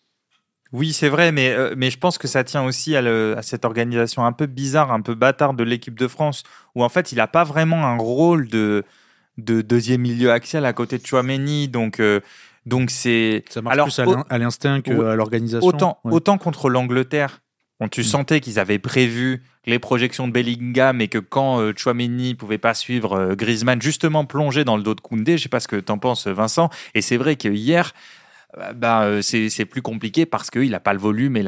Oui, 0.72 0.92
c'est 0.92 1.10
vrai, 1.10 1.32
mais, 1.32 1.52
euh, 1.52 1.74
mais 1.78 1.90
je 1.90 1.98
pense 1.98 2.18
que 2.18 2.28
ça 2.28 2.44
tient 2.44 2.64
aussi 2.64 2.96
à, 2.96 3.42
cette 3.42 3.66
organisation 3.66 4.26
un 4.26 4.32
peu 4.32 4.48
bizarre, 4.48 4.92
un 4.92 5.02
peu 5.02 5.16
bâtarde 5.16 5.58
de 5.58 5.64
l'équipe 5.64 5.98
de 5.98 6.08
France, 6.08 6.44
où 6.76 6.84
en 6.84 6.90
fait, 6.90 7.12
il 7.12 7.16
n'a 7.16 7.28
pas 7.28 7.44
vraiment 7.44 7.86
un 7.86 7.98
rôle 7.98 8.48
de, 8.48 8.84
de 9.38 9.62
deuxième 9.62 10.02
milieu 10.02 10.32
axial 10.32 10.66
à 10.66 10.74
côté 10.74 10.98
de 10.98 11.06
Chouameni. 11.06 11.68
Donc, 11.68 12.00
euh, 12.00 12.20
donc 12.66 12.92
c'est. 12.92 13.44
Ça 13.50 13.62
marche 13.62 13.78
plus 13.82 14.00
à 14.30 14.38
l'instinct 14.38 14.82
qu'à 14.82 15.16
l'organisation. 15.16 15.68
Autant, 15.68 16.00
autant 16.04 16.38
contre 16.38 16.70
l'Angleterre, 16.70 17.40
on 17.80 17.88
tu 17.88 18.02
mm. 18.02 18.06
sentais 18.06 18.40
qu'ils 18.42 18.60
avaient 18.60 18.80
prévu 18.80 19.44
les 19.66 19.80
projections 19.80 20.28
de 20.28 20.34
Bellingham 20.34 21.02
et 21.02 21.08
que 21.08 21.18
quand 21.18 21.60
euh, 21.60 21.74
Chouameni 21.76 22.36
pouvait 22.36 22.58
pas 22.58 22.74
suivre 22.74 23.36
Griezmann, 23.36 23.82
justement 23.82 24.26
plongé 24.26 24.64
dans 24.64 24.78
le 24.78 24.84
dos 24.84 24.96
de 24.96 25.02
Koundé, 25.02 25.38
je 25.38 25.44
sais 25.44 25.50
pas 25.50 25.60
ce 25.60 25.68
que 25.68 25.76
tu 25.76 25.92
en 25.92 25.98
penses, 25.98 26.28
Vincent. 26.28 26.70
Et 26.96 27.02
c'est 27.02 27.18
vrai 27.18 27.36
que 27.36 27.50
hier, 27.50 27.94
ben, 28.58 29.22
c'est 29.22 29.66
plus 29.66 29.84
compliqué 29.84 30.26
parce 30.26 30.50
qu'il 30.50 30.72
n'a 30.72 30.80
pas 30.80 30.94
le 30.94 31.00
volume 31.00 31.38
et 31.38 31.46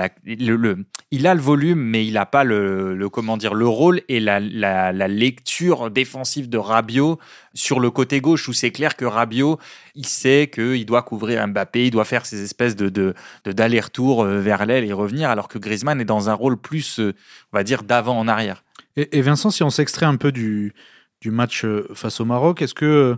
il 1.10 1.28
a 1.28 1.34
le 1.34 1.42
volume 1.42 1.80
mais 1.80 2.06
il 2.06 2.14
n'a 2.14 2.28
pas 2.28 2.44
le, 2.44 3.10
comment 3.12 3.38
dire 3.38 3.56
le 3.56 3.68
rôle 3.68 4.02
et 4.08 4.20
la, 4.20 4.40
la, 4.40 5.08
lecture 5.08 5.90
défensive 5.90 6.48
de 6.48 6.60
Rabiot 6.60 7.18
sur 7.56 7.80
le 7.80 7.90
côté 7.90 8.22
gauche 8.22 8.48
où 8.48 8.54
c'est 8.54 8.70
clair 8.70 8.96
que 8.96 9.06
Rabiot 9.06 9.58
il 9.96 10.06
sait 10.06 10.52
qu'il 10.54 10.86
doit 10.86 11.02
couvrir 11.02 11.48
Mbappé, 11.48 11.88
il 11.88 11.92
doit 11.92 12.06
faire 12.06 12.28
ces 12.28 12.44
espèces 12.44 12.76
de 12.76 13.16
d'aller-retour 13.46 14.24
euh, 14.24 14.40
vers 14.40 14.68
l'aile 14.68 14.86
et 14.86 14.94
revenir 14.94 15.32
alors 15.32 15.48
que 15.48 15.58
Griezmann 15.58 16.00
est 16.00 16.06
dans 16.06 16.30
un 16.30 16.36
rôle 16.36 16.56
plus 16.56 17.00
on 17.00 17.14
va 17.58 17.64
dire 17.64 17.82
d'avant 17.82 18.20
en 18.20 18.28
arrière. 18.28 18.64
Et, 18.96 19.18
et, 19.18 19.22
Vincent, 19.22 19.50
si 19.50 19.64
on 19.64 19.72
s'extrait 19.72 20.06
un 20.06 20.18
peu 20.18 20.32
du, 20.32 20.74
du 21.20 21.32
match 21.32 21.66
face 21.96 22.20
au 22.20 22.26
Maroc, 22.26 22.62
est-ce 22.62 22.76
que 22.76 23.18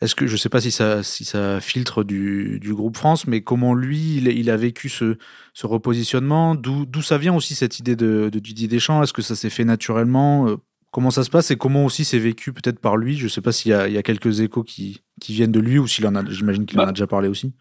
est-ce 0.00 0.14
que 0.14 0.26
je 0.26 0.32
ne 0.32 0.38
sais 0.38 0.48
pas 0.48 0.60
si 0.60 0.70
ça, 0.70 1.02
si 1.02 1.24
ça 1.24 1.60
filtre 1.60 2.04
du, 2.04 2.58
du 2.60 2.74
groupe 2.74 2.96
France, 2.96 3.26
mais 3.26 3.40
comment 3.40 3.74
lui, 3.74 4.16
il, 4.16 4.28
il 4.28 4.50
a 4.50 4.56
vécu 4.56 4.88
ce, 4.88 5.16
ce 5.54 5.66
repositionnement? 5.66 6.54
D'où 6.54 7.02
ça 7.02 7.18
vient 7.18 7.34
aussi 7.34 7.54
cette 7.54 7.78
idée 7.78 7.96
de, 7.96 8.30
de 8.32 8.38
Didier 8.38 8.68
Deschamps? 8.68 9.02
Est-ce 9.02 9.12
que 9.12 9.22
ça 9.22 9.34
s'est 9.34 9.50
fait 9.50 9.64
naturellement? 9.64 10.48
Euh, 10.48 10.56
Comment 10.90 11.10
ça 11.10 11.22
se 11.22 11.28
passe? 11.28 11.50
Et 11.50 11.56
comment 11.56 11.84
aussi 11.84 12.02
c'est 12.06 12.18
vécu 12.18 12.54
peut-être 12.54 12.78
par 12.78 12.96
lui? 12.96 13.18
Je 13.18 13.24
ne 13.24 13.28
sais 13.28 13.42
pas 13.42 13.52
s'il 13.52 13.72
y, 13.72 13.92
y, 13.92 13.98
a 13.98 14.02
quelques 14.02 14.40
échos 14.40 14.62
qui, 14.62 15.02
qui 15.20 15.34
viennent 15.34 15.52
de 15.52 15.60
lui 15.60 15.78
ou 15.78 15.86
s'il 15.86 16.06
en 16.06 16.14
a. 16.14 16.24
J'imagine 16.30 16.64
qu'il 16.64 16.78
en 16.80 16.84
a 16.84 16.86
bah, 16.86 16.92
déjà 16.92 17.06
parlé 17.06 17.28
aussi. 17.28 17.52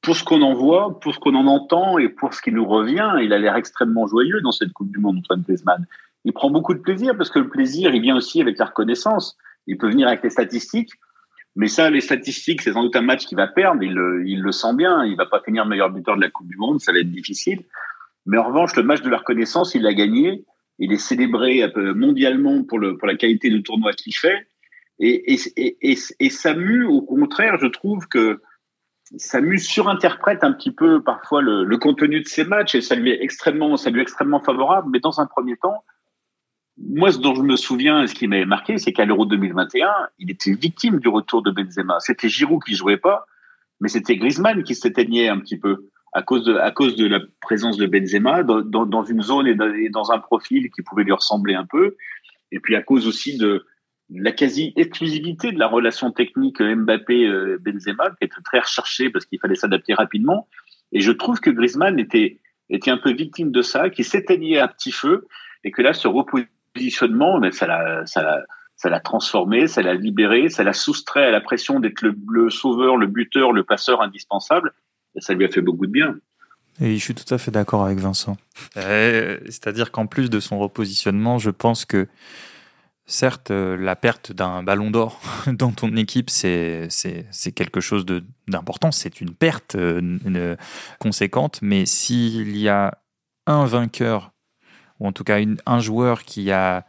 Pour 0.00 0.14
ce 0.14 0.22
qu'on 0.22 0.42
en 0.42 0.54
voit, 0.54 1.00
pour 1.00 1.12
ce 1.12 1.18
qu'on 1.18 1.34
en 1.34 1.48
entend 1.48 1.98
et 1.98 2.08
pour 2.08 2.32
ce 2.32 2.40
qui 2.40 2.52
nous 2.52 2.64
revient, 2.64 3.14
il 3.20 3.32
a 3.32 3.38
l'air 3.38 3.56
extrêmement 3.56 4.06
joyeux 4.06 4.40
dans 4.42 4.52
cette 4.52 4.72
Coupe 4.72 4.92
du 4.92 5.00
Monde, 5.00 5.18
Antoine 5.18 5.42
Griezmann. 5.42 5.86
Il 6.24 6.32
prend 6.32 6.50
beaucoup 6.50 6.72
de 6.72 6.78
plaisir 6.78 7.16
parce 7.16 7.30
que 7.30 7.40
le 7.40 7.48
plaisir, 7.48 7.92
il 7.92 8.00
vient 8.00 8.16
aussi 8.16 8.40
avec 8.40 8.56
la 8.58 8.66
reconnaissance. 8.66 9.36
Il 9.66 9.76
peut 9.76 9.90
venir 9.90 10.06
avec 10.06 10.22
les 10.22 10.30
statistiques. 10.30 10.92
Mais 11.58 11.66
ça, 11.66 11.90
les 11.90 12.00
statistiques, 12.00 12.62
c'est 12.62 12.72
sans 12.72 12.84
doute 12.84 12.94
un 12.94 13.02
match 13.02 13.26
qu'il 13.26 13.36
va 13.36 13.48
perdre. 13.48 13.82
Il 13.82 13.92
le, 13.92 14.24
il 14.24 14.40
le 14.40 14.52
sent 14.52 14.74
bien. 14.76 15.04
Il 15.04 15.16
va 15.16 15.26
pas 15.26 15.40
finir 15.40 15.66
meilleur 15.66 15.90
buteur 15.90 16.14
de 16.14 16.20
la 16.20 16.30
Coupe 16.30 16.46
du 16.46 16.56
Monde. 16.56 16.80
Ça 16.80 16.92
va 16.92 17.00
être 17.00 17.10
difficile. 17.10 17.64
Mais 18.26 18.38
en 18.38 18.44
revanche, 18.44 18.76
le 18.76 18.84
match 18.84 19.02
de 19.02 19.10
la 19.10 19.18
reconnaissance, 19.18 19.74
il 19.74 19.82
l'a 19.82 19.92
gagné. 19.92 20.44
Il 20.78 20.92
est 20.92 20.98
célébré 20.98 21.68
mondialement 21.96 22.62
pour, 22.62 22.78
le, 22.78 22.96
pour 22.96 23.08
la 23.08 23.16
qualité 23.16 23.50
du 23.50 23.64
tournoi 23.64 23.92
qu'il 23.92 24.14
fait. 24.14 24.46
Et, 25.00 25.34
et, 25.34 25.38
et, 25.56 25.98
et, 26.20 26.30
ça 26.30 26.54
mue, 26.54 26.84
au 26.84 27.02
contraire, 27.02 27.58
je 27.60 27.66
trouve 27.66 28.06
que 28.06 28.40
ça 29.16 29.40
mue 29.40 29.58
surinterprète 29.58 30.44
un 30.44 30.52
petit 30.52 30.70
peu 30.70 31.02
parfois 31.02 31.42
le, 31.42 31.64
le, 31.64 31.78
contenu 31.78 32.20
de 32.20 32.28
ces 32.28 32.44
matchs 32.44 32.76
et 32.76 32.80
ça 32.82 32.94
lui 32.94 33.10
est 33.10 33.20
extrêmement, 33.20 33.76
ça 33.76 33.90
lui 33.90 33.98
est 33.98 34.02
extrêmement 34.02 34.40
favorable. 34.40 34.90
Mais 34.92 35.00
dans 35.00 35.18
un 35.20 35.26
premier 35.26 35.56
temps, 35.56 35.82
moi, 36.80 37.10
ce 37.10 37.18
dont 37.18 37.34
je 37.34 37.42
me 37.42 37.56
souviens, 37.56 38.06
ce 38.06 38.14
qui 38.14 38.28
m'avait 38.28 38.44
marqué, 38.44 38.78
c'est 38.78 38.92
qu'à 38.92 39.04
l'Euro 39.04 39.26
2021, 39.26 39.90
il 40.18 40.30
était 40.30 40.52
victime 40.52 41.00
du 41.00 41.08
retour 41.08 41.42
de 41.42 41.50
Benzema. 41.50 41.98
C'était 42.00 42.28
Giroud 42.28 42.62
qui 42.64 42.74
jouait 42.74 42.96
pas, 42.96 43.26
mais 43.80 43.88
c'était 43.88 44.16
Griezmann 44.16 44.62
qui 44.62 44.74
s'éteignait 44.74 45.28
un 45.28 45.38
petit 45.38 45.58
peu 45.58 45.88
à 46.12 46.22
cause 46.22 46.44
de, 46.44 46.54
à 46.54 46.70
cause 46.70 46.96
de 46.96 47.06
la 47.06 47.20
présence 47.40 47.76
de 47.76 47.86
Benzema 47.86 48.42
dans, 48.42 48.62
dans, 48.62 48.86
dans 48.86 49.04
une 49.04 49.22
zone 49.22 49.46
et 49.46 49.88
dans, 49.90 50.12
un 50.12 50.18
profil 50.18 50.70
qui 50.70 50.82
pouvait 50.82 51.04
lui 51.04 51.12
ressembler 51.12 51.54
un 51.54 51.66
peu. 51.66 51.96
Et 52.52 52.60
puis 52.60 52.76
à 52.76 52.82
cause 52.82 53.06
aussi 53.06 53.36
de 53.36 53.66
la 54.10 54.32
quasi-exclusivité 54.32 55.52
de 55.52 55.58
la 55.58 55.66
relation 55.66 56.12
technique 56.12 56.60
Mbappé-Benzema, 56.60 58.10
qui 58.10 58.24
était 58.24 58.40
très 58.42 58.60
recherchée 58.60 59.10
parce 59.10 59.26
qu'il 59.26 59.38
fallait 59.38 59.54
s'adapter 59.54 59.94
rapidement. 59.94 60.48
Et 60.92 61.00
je 61.00 61.12
trouve 61.12 61.40
que 61.40 61.50
Griezmann 61.50 61.98
était, 61.98 62.40
était 62.70 62.90
un 62.90 62.96
peu 62.96 63.12
victime 63.12 63.50
de 63.50 63.60
ça, 63.60 63.90
qui 63.90 64.04
s'éteignait 64.04 64.58
à 64.58 64.68
petit 64.68 64.92
feu, 64.92 65.26
et 65.64 65.70
que 65.70 65.82
là, 65.82 65.92
se 65.92 66.08
repose 66.08 66.44
positionnement, 66.78 67.38
mais 67.38 67.50
ça 67.52 67.66
l'a, 67.66 68.06
ça 68.06 68.44
ça 68.78 68.88
l'a 68.88 69.00
transformé, 69.00 69.66
ça 69.66 69.82
l'a 69.82 69.94
libéré, 69.94 70.48
ça 70.48 70.62
l'a 70.62 70.72
soustrait 70.72 71.26
à 71.26 71.32
la 71.32 71.40
pression 71.40 71.80
d'être 71.80 72.00
le, 72.00 72.48
sauveur, 72.48 72.96
le 72.96 73.08
buteur, 73.08 73.52
le 73.52 73.64
passeur 73.64 74.00
indispensable. 74.00 74.72
Et 75.16 75.20
ça 75.20 75.34
lui 75.34 75.44
a 75.44 75.48
fait 75.48 75.60
beaucoup 75.60 75.86
de 75.86 75.90
bien. 75.90 76.14
Et 76.80 76.94
je 76.94 77.02
suis 77.02 77.14
tout 77.14 77.34
à 77.34 77.38
fait 77.38 77.50
d'accord 77.50 77.84
avec 77.84 77.98
Vincent. 77.98 78.36
Euh, 78.76 79.38
c'est-à-dire 79.46 79.90
qu'en 79.90 80.06
plus 80.06 80.30
de 80.30 80.38
son 80.38 80.60
repositionnement, 80.60 81.38
je 81.38 81.50
pense 81.50 81.84
que 81.84 82.06
certes, 83.06 83.50
euh, 83.50 83.76
la 83.76 83.96
perte 83.96 84.30
d'un 84.30 84.62
ballon 84.62 84.92
d'or 84.92 85.20
dans 85.48 85.72
ton 85.72 85.96
équipe, 85.96 86.30
c'est, 86.30 86.86
c'est, 86.88 87.26
c'est 87.32 87.50
quelque 87.50 87.80
chose 87.80 88.06
de, 88.06 88.22
d'important, 88.46 88.92
c'est 88.92 89.20
une 89.20 89.34
perte 89.34 89.74
euh, 89.74 90.54
conséquente, 91.00 91.58
mais 91.62 91.84
s'il 91.84 92.56
y 92.56 92.68
a 92.68 92.96
un 93.48 93.66
vainqueur 93.66 94.30
ou 95.00 95.06
en 95.06 95.12
tout 95.12 95.24
cas 95.24 95.38
un 95.66 95.80
joueur 95.80 96.22
qui 96.22 96.50
a 96.50 96.86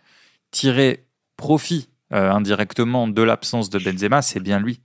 tiré 0.52 1.06
profit 1.38 1.90
euh, 2.14 2.32
indirectement 2.32 3.08
de 3.08 3.22
l'absence 3.22 3.70
de 3.70 3.80
Benzema, 3.80 4.22
c'est 4.22 4.40
bien 4.40 4.60
lui 4.60 4.82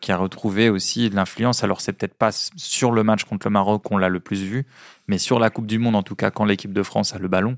qui 0.00 0.12
a 0.12 0.16
retrouvé 0.16 0.70
aussi 0.70 1.10
de 1.10 1.16
l'influence. 1.16 1.64
Alors 1.64 1.80
c'est 1.80 1.92
peut-être 1.92 2.14
pas 2.14 2.30
sur 2.32 2.92
le 2.92 3.02
match 3.02 3.24
contre 3.24 3.48
le 3.48 3.52
Maroc 3.52 3.82
qu'on 3.82 3.96
l'a 3.96 4.08
le 4.08 4.20
plus 4.20 4.42
vu, 4.42 4.66
mais 5.08 5.18
sur 5.18 5.38
la 5.38 5.50
Coupe 5.50 5.66
du 5.66 5.78
Monde 5.78 5.96
en 5.96 6.02
tout 6.02 6.14
cas 6.14 6.30
quand 6.30 6.44
l'équipe 6.44 6.72
de 6.72 6.82
France 6.82 7.14
a 7.14 7.18
le 7.18 7.28
ballon, 7.28 7.56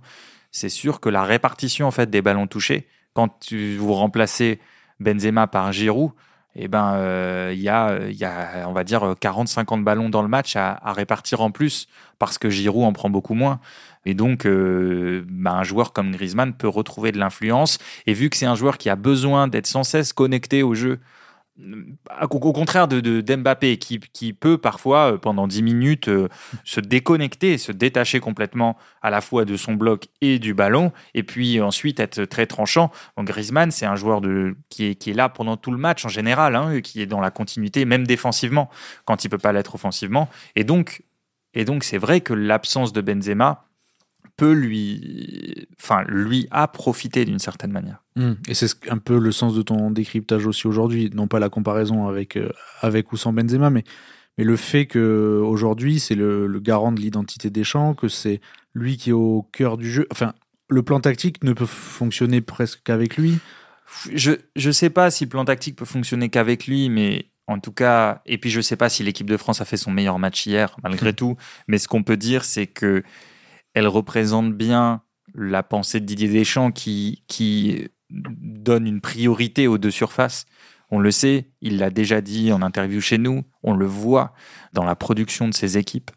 c'est 0.51 0.69
sûr 0.69 1.01
que 1.01 1.09
la 1.09 1.23
répartition 1.23 1.87
en 1.87 1.91
fait 1.91 2.09
des 2.11 2.23
ballons 2.23 2.47
touchés, 2.47 2.89
quand 3.13 3.29
tu, 3.41 3.77
vous 3.77 3.93
remplacez 3.93 4.61
Benzema 5.01 5.47
par 5.47 5.73
Giroud, 5.73 6.13
eh 6.57 6.67
ben, 6.67 6.95
euh, 6.95 7.51
il 7.55 7.61
y, 7.61 7.69
a, 7.69 8.09
y, 8.09 8.25
a, 8.25 8.69
on 8.69 8.73
va 8.73 8.83
dire, 8.83 9.15
40-50 9.21 9.85
ballons 9.85 10.09
dans 10.09 10.23
le 10.23 10.29
match 10.29 10.57
à, 10.57 10.73
à, 10.83 10.93
répartir 10.93 11.41
en 11.43 11.53
plus, 11.53 11.87
parce 12.19 12.39
que 12.39 12.51
Giroud 12.51 12.85
en 12.85 12.93
prend 12.93 13.09
beaucoup 13.09 13.35
moins. 13.35 13.61
Et 14.07 14.15
donc, 14.15 14.47
euh, 14.47 15.25
bah, 15.29 15.53
un 15.53 15.65
joueur 15.65 15.93
comme 15.93 16.13
Griezmann 16.13 16.55
peut 16.55 16.69
retrouver 16.69 17.13
de 17.13 17.19
l'influence. 17.19 17.79
Et 18.07 18.15
vu 18.15 18.31
que 18.31 18.37
c'est 18.37 18.47
un 18.47 18.55
joueur 18.55 18.79
qui 18.79 18.89
a 18.89 18.97
besoin 18.97 19.49
d'être 19.49 19.67
sans 19.67 19.85
cesse 19.85 20.13
connecté 20.13 20.63
au 20.63 20.75
jeu, 20.75 21.01
au 22.31 22.53
contraire 22.53 22.89
de, 22.89 23.21
qui, 23.75 24.33
peut 24.33 24.59
parfois, 24.59 25.13
euh, 25.13 25.19
pendant 25.19 25.47
10 25.47 25.63
minutes, 25.63 26.09
euh, 26.09 26.29
se 26.65 26.81
déconnecter, 26.81 27.59
se 27.59 27.73
détacher 27.73 28.21
complètement 28.21 28.77
à 29.03 29.11
la 29.11 29.21
fois 29.21 29.45
de 29.45 29.57
son 29.57 29.75
bloc 29.75 30.09
et 30.21 30.39
du 30.39 30.55
ballon, 30.55 30.93
et 31.15 31.23
puis 31.23 31.61
ensuite 31.61 32.01
être 32.01 32.25
très 32.25 32.47
tranchant. 32.47 32.91
Donc 33.17 33.27
Griezmann, 33.27 33.71
c'est 33.71 33.87
un 33.87 33.97
joueur 33.97 34.21
de, 34.21 34.57
qui, 34.69 34.87
est, 34.87 34.95
qui 34.95 35.11
est 35.11 35.15
là 35.15 35.29
pendant 35.29 35.57
tout 35.57 35.71
le 35.71 35.79
match 35.79 36.05
en 36.05 36.09
général, 36.09 36.57
hein, 36.57 36.81
qui 36.81 37.03
est 37.03 37.07
dans 37.07 37.21
la 37.21 37.31
continuité, 37.31 37.85
même 37.85 38.07
défensivement, 38.07 38.71
quand 39.05 39.25
il 39.25 39.29
peut 39.29 39.39
pas 39.39 39.53
l'être 39.53 39.75
offensivement. 39.75 40.29
Et 40.57 40.65
donc, 40.65 41.03
et 41.53 41.65
donc 41.65 41.85
c'est 41.85 41.99
vrai 41.99 42.21
que 42.21 42.33
l'absence 42.33 42.93
de 42.93 43.01
Benzema 43.01 43.67
peut 44.37 44.53
lui, 44.53 45.69
enfin, 45.79 46.03
lui 46.09 46.47
a 46.51 46.67
profité 46.67 47.25
d'une 47.25 47.39
certaine 47.39 47.73
manière. 47.73 48.03
Hmm. 48.17 48.33
Et 48.49 48.55
c'est 48.55 48.69
un 48.89 48.99
peu 48.99 49.19
le 49.19 49.33
sens 49.33 49.55
de 49.55 49.63
ton 49.63 49.91
décryptage 49.91 50.47
aussi 50.47 50.67
aujourd'hui, 50.67 51.11
non 51.15 51.29
pas 51.29 51.39
la 51.39 51.49
comparaison 51.49 52.09
avec, 52.09 52.37
euh, 52.37 52.51
avec 52.81 53.13
ou 53.13 53.17
sans 53.17 53.33
Benzema, 53.33 53.71
mais, 53.71 53.85
mais 54.39 54.45
le 54.45 54.57
fait 54.57 54.87
que 54.87 55.41
aujourd'hui 55.45 56.01
c'est 56.01 56.15
le, 56.15 56.49
garant 56.61 56.93
de 56.93 57.01
l'identité 57.01 57.51
des 57.51 57.65
champs, 57.65 57.95
que 57.95 58.09
c'est 58.09 58.41
lui 58.75 58.97
qui 58.97 59.11
est 59.11 59.15
au 59.15 59.47
cœur 59.53 59.77
du 59.77 59.91
jeu. 59.91 60.07
Enfin, 60.11 60.33
le 60.69 60.83
plan 60.83 61.01
tactique 61.01 61.45
ne 61.45 61.53
peut 61.53 61.67
fonctionner 61.67 62.41
presque 62.41 62.81
qu'avec 62.85 63.17
lui. 63.17 63.39
Je 64.15 64.33
ne 64.57 64.73
sais 64.73 64.91
pas 64.91 65.11
si 65.11 65.25
le 65.25 65.31
plan 65.31 65.45
tactique 65.45 65.77
peut 65.77 65.85
fonctionner 65.85 66.31
qu'avec 66.31 66.67
lui, 66.67 66.89
mais 66.89 67.27
en 67.47 67.59
tout 67.59 67.73
cas, 67.73 68.23
et 68.25 68.39
puis 68.39 68.49
je 68.49 68.59
ne 68.59 68.63
sais 68.63 68.77
pas 68.77 68.89
si 68.89 69.03
l'équipe 69.03 69.29
de 69.29 69.37
France 69.37 69.61
a 69.61 69.65
fait 69.65 69.77
son 69.77 69.91
meilleur 69.91 70.19
match 70.19 70.47
hier, 70.47 70.77
malgré 70.83 71.13
tout, 71.13 71.37
mais 71.67 71.79
ce 71.79 71.89
qu'on 71.89 72.05
peut 72.05 72.17
dire, 72.17 72.45
c'est 72.45 72.69
que 72.69 73.03
elle 73.75 73.89
représente 73.89 74.55
bien 74.55 75.03
la 75.35 75.63
pensée 75.63 76.01
de 76.01 76.07
Didier 76.07 76.29
Deschamps 76.29 76.73
qui, 76.73 77.23
qui 77.29 77.89
donne 78.11 78.87
une 78.87 79.01
priorité 79.01 79.67
aux 79.67 79.79
deux 79.79 79.91
surfaces. 79.91 80.47
On 80.91 80.99
le 80.99 81.11
sait, 81.11 81.51
il 81.61 81.79
l'a 81.79 81.91
déjà 81.91 82.21
dit 82.21 82.53
en 82.53 82.63
interview 82.63 83.01
chez 83.01 83.19
nous, 83.19 83.45
on 83.63 83.75
le 83.75 83.87
voit 83.87 84.35
dans 84.73 84.85
la 84.85 84.97
production 84.97 85.47
de 85.47 85.55
ses 85.55 85.79
équipes. 85.79 86.11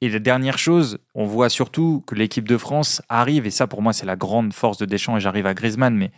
Et 0.00 0.08
la 0.08 0.18
dernière 0.18 0.58
chose, 0.58 0.98
on 1.14 1.24
voit 1.24 1.48
surtout 1.48 2.02
que 2.04 2.16
l'équipe 2.16 2.48
de 2.48 2.58
France 2.58 3.02
arrive, 3.08 3.46
et 3.46 3.50
ça 3.50 3.68
pour 3.68 3.82
moi 3.82 3.92
c'est 3.92 4.06
la 4.06 4.16
grande 4.16 4.52
force 4.52 4.78
de 4.78 4.86
Deschamps, 4.86 5.16
et 5.16 5.20
j'arrive 5.20 5.46
à 5.46 5.54
Griezmann, 5.54 5.96
mais 5.96 6.10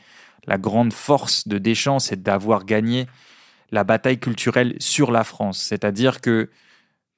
la 0.47 0.57
grande 0.57 0.93
force 0.93 1.47
de 1.47 1.59
Deschamps, 1.59 1.99
c'est 1.99 2.23
d'avoir 2.23 2.65
gagné 2.65 3.07
la 3.71 3.85
bataille 3.85 4.19
culturelle 4.19 4.77
sur 4.79 5.11
la 5.11 5.25
France. 5.25 5.59
C'est-à-dire 5.59 6.21
que 6.21 6.51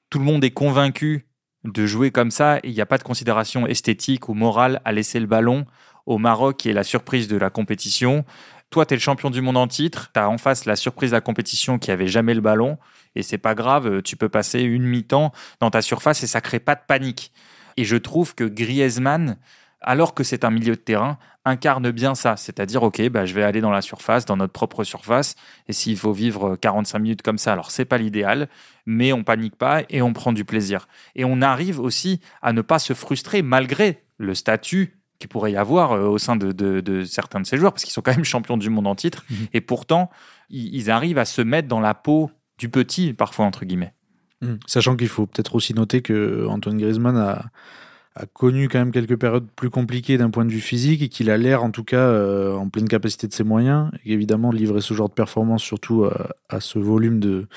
tout 0.09 0.19
le 0.19 0.25
monde 0.25 0.43
est 0.43 0.51
convaincu 0.51 1.26
de 1.67 1.85
jouer 1.85 2.11
comme 2.11 2.31
ça. 2.31 2.59
Il 2.63 2.71
n'y 2.71 2.81
a 2.81 2.85
pas 2.85 2.97
de 2.97 3.03
considération 3.03 3.67
esthétique 3.67 4.29
ou 4.29 4.33
morale 4.33 4.81
à 4.85 4.91
laisser 4.91 5.19
le 5.19 5.27
ballon 5.27 5.65
au 6.05 6.17
Maroc, 6.17 6.57
qui 6.57 6.69
est 6.69 6.73
la 6.73 6.83
surprise 6.83 7.27
de 7.27 7.37
la 7.37 7.49
compétition. 7.49 8.25
Toi, 8.69 8.85
tu 8.85 8.93
es 8.93 8.97
le 8.97 9.01
champion 9.01 9.29
du 9.29 9.41
monde 9.41 9.57
en 9.57 9.67
titre, 9.67 10.09
tu 10.13 10.19
as 10.19 10.29
en 10.29 10.37
face 10.37 10.65
la 10.65 10.75
surprise 10.75 11.11
de 11.11 11.15
la 11.15 11.21
compétition 11.21 11.79
qui 11.79 11.91
avait 11.91 12.07
jamais 12.07 12.33
le 12.33 12.41
ballon, 12.41 12.77
et 13.15 13.23
c'est 13.23 13.37
pas 13.37 13.55
grave, 13.55 14.01
tu 14.01 14.17
peux 14.17 14.29
passer 14.29 14.61
une 14.61 14.83
mi-temps 14.83 15.31
dans 15.59 15.69
ta 15.69 15.81
surface 15.81 16.23
et 16.23 16.27
ça 16.27 16.41
crée 16.41 16.59
pas 16.59 16.75
de 16.75 16.81
panique. 16.85 17.31
Et 17.77 17.85
je 17.85 17.95
trouve 17.95 18.35
que 18.35 18.43
Griezmann, 18.43 19.37
alors 19.81 20.13
que 20.13 20.23
c'est 20.23 20.43
un 20.43 20.49
milieu 20.49 20.75
de 20.75 20.81
terrain, 20.81 21.17
incarne 21.45 21.91
bien 21.91 22.15
ça. 22.15 22.35
C'est-à-dire, 22.35 22.83
OK, 22.83 23.01
bah, 23.09 23.25
je 23.25 23.33
vais 23.33 23.43
aller 23.43 23.61
dans 23.61 23.71
la 23.71 23.81
surface, 23.81 24.25
dans 24.25 24.37
notre 24.37 24.53
propre 24.53 24.83
surface. 24.83 25.35
Et 25.67 25.73
s'il 25.73 25.97
faut 25.97 26.11
vivre 26.11 26.55
45 26.55 26.99
minutes 26.99 27.21
comme 27.21 27.37
ça, 27.37 27.53
alors 27.53 27.71
c'est 27.71 27.85
pas 27.85 27.97
l'idéal, 27.97 28.49
mais 28.85 29.13
on 29.13 29.23
panique 29.23 29.55
pas 29.55 29.83
et 29.89 30.01
on 30.01 30.13
prend 30.13 30.33
du 30.33 30.45
plaisir. 30.45 30.87
Et 31.15 31.25
on 31.25 31.41
arrive 31.41 31.79
aussi 31.79 32.19
à 32.41 32.53
ne 32.53 32.61
pas 32.61 32.79
se 32.79 32.93
frustrer 32.93 33.41
malgré 33.41 34.03
le 34.17 34.33
statut 34.33 34.97
qu'il 35.19 35.29
pourrait 35.29 35.51
y 35.51 35.57
avoir 35.57 35.93
euh, 35.93 36.07
au 36.07 36.17
sein 36.17 36.35
de, 36.35 37.03
certains 37.05 37.39
de 37.39 37.45
ces 37.45 37.57
joueurs, 37.57 37.73
parce 37.73 37.83
qu'ils 37.83 37.93
sont 37.93 38.01
quand 38.01 38.15
même 38.15 38.25
champions 38.25 38.57
du 38.57 38.69
monde 38.69 38.87
en 38.87 38.95
titre. 38.95 39.25
Mhm. 39.29 39.47
Et 39.53 39.61
pourtant, 39.61 40.09
ils, 40.49 40.91
arrivent 40.91 41.17
à 41.17 41.25
se 41.25 41.41
mettre 41.41 41.67
dans 41.67 41.79
la 41.79 41.93
peau 41.93 42.31
du 42.57 42.69
petit, 42.69 43.13
parfois, 43.13 43.45
entre 43.45 43.65
guillemets. 43.65 43.93
Mhm. 44.41 44.59
Sachant 44.67 44.95
qu'il 44.95 45.07
faut 45.07 45.25
peut-être 45.25 45.55
aussi 45.55 45.73
noter 45.73 46.01
que 46.01 46.45
Antoine 46.47 46.77
Griezmann 46.77 47.17
a 47.17 47.45
a 48.17 48.25
connu 48.25 48.67
quand 48.67 48.79
même 48.79 48.91
quelques 48.91 49.17
périodes 49.17 49.47
plus 49.55 49.69
compliquées 49.69 50.17
d'un 50.17 50.31
point 50.31 50.43
de 50.43 50.51
vue 50.51 50.59
physique 50.59 51.01
et 51.03 51.09
qu'il 51.09 51.29
a 51.29 51.37
l'air 51.37 51.63
en 51.63 51.69
tout 51.69 51.83
cas 51.83 51.99
euh, 51.99 52.55
en 52.55 52.67
pleine 52.67 52.87
capacité 52.87 53.27
de 53.27 53.33
ses 53.33 53.43
moyens. 53.43 53.91
Et 54.05 54.13
évidemment, 54.13 54.51
livrer 54.51 54.81
ce 54.81 54.93
genre 54.93 55.09
de 55.09 55.13
performance, 55.13 55.63
surtout 55.63 56.03
euh, 56.03 56.13
à, 56.49 56.59
ce 56.59 56.79
volume 56.79 57.19
de 57.19 57.47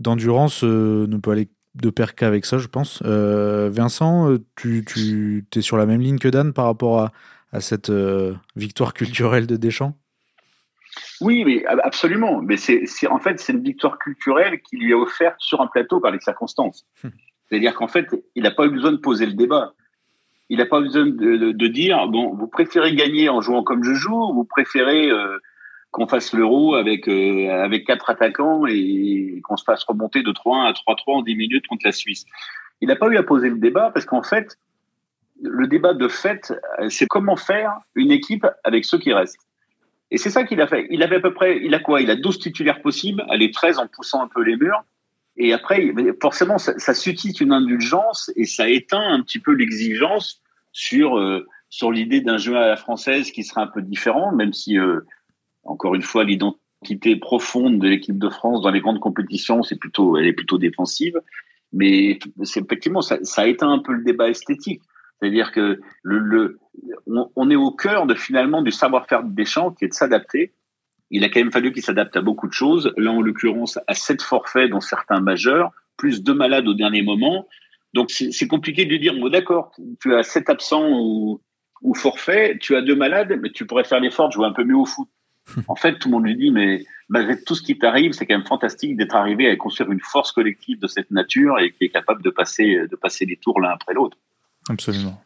d'endurance, 0.00 0.62
euh, 0.64 1.06
ne 1.06 1.16
peut 1.16 1.30
aller 1.30 1.48
de 1.74 1.90
pair 1.90 2.14
qu'avec 2.14 2.44
ça, 2.44 2.58
je 2.58 2.66
pense. 2.66 3.02
Vincent, 3.02 4.36
tu, 4.56 4.84
tu 4.84 5.44
es 5.54 5.60
sur 5.60 5.76
la 5.76 5.86
même 5.86 6.00
ligne 6.00 6.18
que 6.18 6.28
Dan 6.28 6.52
par 6.52 6.64
rapport 6.64 7.00
à, 7.00 7.12
à 7.52 7.60
cette 7.60 7.92
victoire 8.56 8.94
culturelle 8.94 9.46
de 9.46 9.56
Deschamps? 9.56 9.96
Oui, 11.20 11.44
mais 11.44 11.64
absolument. 11.66 12.42
Mais 12.42 12.56
c'est 12.56 13.06
en 13.08 13.20
fait 13.20 13.38
c'est 13.38 13.52
une 13.52 13.62
victoire 13.62 13.98
culturelle 13.98 14.60
qui 14.60 14.76
lui 14.76 14.90
est 14.90 14.94
offerte 14.94 15.36
sur 15.38 15.60
un 15.60 15.68
plateau 15.68 16.00
par 16.00 16.10
les 16.10 16.20
circonstances. 16.20 16.84
C'est-à-dire 17.48 17.74
qu'en 17.74 17.88
fait, 17.88 18.06
il 18.34 18.42
n'a 18.42 18.50
pas 18.50 18.66
eu 18.66 18.70
besoin 18.70 18.92
de 18.92 18.98
poser 18.98 19.26
le 19.26 19.32
débat. 19.32 19.74
Il 20.50 20.58
n'a 20.58 20.66
pas 20.66 20.80
besoin 20.80 21.06
de, 21.06 21.66
dire 21.66 22.08
bon, 22.08 22.34
vous 22.34 22.46
préférez 22.46 22.94
gagner 22.94 23.28
en 23.28 23.40
jouant 23.40 23.62
comme 23.62 23.84
je 23.84 23.92
joue, 23.94 24.30
ou 24.30 24.34
vous 24.34 24.44
préférez 24.44 25.10
euh, 25.10 25.38
qu'on 25.90 26.06
fasse 26.06 26.32
l'euro 26.32 26.74
avec 26.74 27.06
euh, 27.08 27.50
avec 27.50 27.86
quatre 27.86 28.08
attaquants 28.10 28.66
et 28.66 29.40
qu'on 29.44 29.56
se 29.56 29.64
fasse 29.64 29.84
remonter 29.84 30.22
de 30.22 30.30
3-1 30.30 30.68
à 30.68 30.72
3-3 30.72 31.02
en 31.06 31.22
10 31.22 31.36
minutes 31.36 31.66
contre 31.66 31.84
la 31.84 31.92
Suisse? 31.92 32.24
Il 32.80 32.88
n'a 32.88 32.96
pas 32.96 33.08
eu 33.08 33.16
à 33.16 33.22
poser 33.22 33.50
le 33.50 33.58
débat 33.58 33.90
parce 33.92 34.06
qu'en 34.06 34.22
fait, 34.22 34.56
le 35.42 35.66
débat 35.66 35.94
de 35.94 36.08
fait, 36.08 36.52
c'est 36.88 37.06
comment 37.06 37.36
faire 37.36 37.78
une 37.94 38.10
équipe 38.10 38.46
avec 38.64 38.84
ceux 38.84 38.98
qui 38.98 39.12
restent. 39.12 39.38
Et 40.10 40.16
c'est 40.16 40.30
ça 40.30 40.44
qu'il 40.44 40.60
a 40.60 40.66
fait. 40.66 40.86
Il 40.90 41.02
avait 41.02 41.16
à 41.16 41.20
peu 41.20 41.34
près, 41.34 41.58
il 41.62 41.74
a 41.74 41.78
quoi? 41.78 42.00
Il 42.00 42.10
a 42.10 42.16
12 42.16 42.38
titulaires 42.38 42.80
possibles, 42.80 43.24
allez 43.28 43.50
13 43.50 43.78
en 43.78 43.86
poussant 43.86 44.22
un 44.22 44.28
peu 44.28 44.42
les 44.42 44.56
murs. 44.56 44.82
Et 45.38 45.52
après, 45.52 45.92
forcément, 46.20 46.58
ça, 46.58 46.76
ça 46.78 46.94
suscite 46.94 47.40
une 47.40 47.52
indulgence 47.52 48.30
et 48.34 48.44
ça 48.44 48.68
éteint 48.68 49.12
un 49.12 49.22
petit 49.22 49.38
peu 49.38 49.52
l'exigence 49.52 50.42
sur 50.72 51.16
euh, 51.16 51.46
sur 51.70 51.92
l'idée 51.92 52.20
d'un 52.20 52.38
jeu 52.38 52.56
à 52.56 52.66
la 52.66 52.76
française 52.76 53.30
qui 53.30 53.44
sera 53.44 53.62
un 53.62 53.66
peu 53.68 53.80
différent, 53.80 54.32
même 54.32 54.52
si 54.52 54.78
euh, 54.78 55.00
encore 55.62 55.94
une 55.94 56.02
fois 56.02 56.24
l'identité 56.24 57.16
profonde 57.16 57.78
de 57.78 57.88
l'équipe 57.88 58.18
de 58.18 58.28
France 58.28 58.62
dans 58.62 58.70
les 58.70 58.80
grandes 58.80 59.00
compétitions, 59.00 59.62
c'est 59.62 59.76
plutôt 59.76 60.16
elle 60.16 60.26
est 60.26 60.32
plutôt 60.32 60.58
défensive. 60.58 61.20
Mais 61.72 62.18
c'est 62.42 62.64
effectivement 62.64 63.02
ça, 63.02 63.18
ça 63.22 63.46
éteint 63.46 63.70
un 63.70 63.78
peu 63.78 63.92
le 63.92 64.02
débat 64.02 64.28
esthétique. 64.28 64.82
C'est-à-dire 65.20 65.52
que 65.52 65.80
le, 66.02 66.18
le 66.18 66.58
on, 67.06 67.50
est 67.50 67.56
au 67.56 67.70
cœur 67.70 68.06
de 68.06 68.14
finalement 68.14 68.62
du 68.62 68.70
savoir-faire 68.70 69.22
des 69.22 69.44
champs 69.44 69.72
qui 69.72 69.84
est 69.84 69.88
de 69.88 69.94
s'adapter 69.94 70.52
il 71.10 71.24
a 71.24 71.28
quand 71.28 71.40
même 71.40 71.52
fallu 71.52 71.72
qu'il 71.72 71.82
s'adapte 71.82 72.16
à 72.16 72.20
beaucoup 72.20 72.48
de 72.48 72.52
choses. 72.52 72.92
Là, 72.96 73.12
en 73.12 73.20
l'occurrence, 73.20 73.78
à 73.86 73.94
sept 73.94 74.22
forfaits, 74.22 74.70
dont 74.70 74.80
certains 74.80 75.20
majeurs, 75.20 75.72
plus 75.96 76.22
deux 76.22 76.34
malades 76.34 76.68
au 76.68 76.74
dernier 76.74 77.02
moment. 77.02 77.48
Donc, 77.94 78.10
c'est 78.10 78.46
compliqué 78.46 78.84
de 78.84 78.90
lui 78.90 79.00
dire, 79.00 79.14
bon, 79.14 79.28
d'accord, 79.28 79.72
tu 80.00 80.14
as 80.14 80.22
sept 80.22 80.50
absents 80.50 80.88
ou, 80.90 81.40
ou 81.82 81.94
forfaits, 81.94 82.58
tu 82.58 82.76
as 82.76 82.82
deux 82.82 82.96
malades, 82.96 83.38
mais 83.40 83.50
tu 83.50 83.66
pourrais 83.66 83.84
faire 83.84 84.00
l'effort 84.00 84.28
de 84.28 84.34
jouer 84.34 84.46
un 84.46 84.52
peu 84.52 84.64
mieux 84.64 84.76
au 84.76 84.84
foot. 84.84 85.08
en 85.68 85.74
fait, 85.74 85.98
tout 85.98 86.08
le 86.08 86.12
monde 86.12 86.26
lui 86.26 86.36
dit, 86.36 86.50
mais 86.50 86.84
malgré 87.08 87.42
tout 87.42 87.54
ce 87.54 87.62
qui 87.62 87.78
t'arrive, 87.78 88.12
c'est 88.12 88.26
quand 88.26 88.36
même 88.36 88.46
fantastique 88.46 88.96
d'être 88.96 89.16
arrivé 89.16 89.48
à 89.48 89.56
construire 89.56 89.90
une 89.90 90.00
force 90.00 90.32
collective 90.32 90.78
de 90.78 90.86
cette 90.86 91.10
nature 91.10 91.58
et 91.58 91.72
qui 91.72 91.84
est 91.84 91.88
capable 91.88 92.22
de 92.22 92.28
passer, 92.28 92.86
de 92.90 92.96
passer 92.96 93.24
les 93.24 93.36
tours 93.36 93.60
l'un 93.60 93.70
après 93.70 93.94
l'autre. 93.94 94.18
Absolument. 94.68 95.18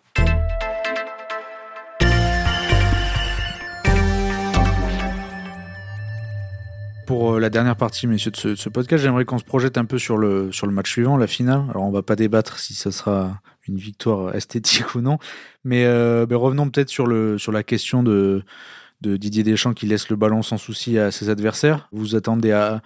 Pour 7.13 7.35
euh, 7.35 7.41
la 7.41 7.51
dernière 7.51 7.77
partie, 7.77 8.07
messieurs, 8.07 8.31
de 8.31 8.55
ce, 8.55 8.69
podcast, 8.71 9.03
j'aimerais 9.03 9.27
qu'on 9.27 9.37
se 9.37 9.45
projette 9.45 9.77
un 9.77 9.85
peu 9.85 9.99
sur 9.99 10.17
le, 10.17 10.51
sur 10.51 10.67
le 10.67 10.73
match 10.73 10.91
suivant, 10.91 11.19
la 11.19 11.27
finale. 11.27 11.63
Alors, 11.69 11.83
on 11.83 11.91
va 11.91 12.01
pas 12.01 12.17
débattre 12.17 12.59
si 12.59 12.73
ça 12.73 12.91
sera 12.91 13.43
une 13.69 13.77
victoire 13.77 14.35
esthétique 14.35 14.95
ou 14.95 15.03
non, 15.03 15.19
mais, 15.63 15.85
euh, 15.85 16.25
ben, 16.25 16.37
revenons 16.37 16.71
peut-être 16.71 16.89
sur, 16.89 17.07
le, 17.07 17.37
sur 17.37 17.53
la 17.53 17.63
question 17.63 18.03
de, 18.03 18.43
de 19.03 19.19
Didier 19.19 19.43
Deschamps 19.43 19.75
qui 19.75 19.85
laisse 19.85 20.09
le 20.09 20.17
ballon 20.17 20.41
sans 20.41 20.57
souci 20.57 20.99
à 20.99 21.11
ses 21.11 21.29
adversaires. 21.29 21.87
Vous 21.93 22.17
attendez 22.17 22.51
à, 22.51 22.81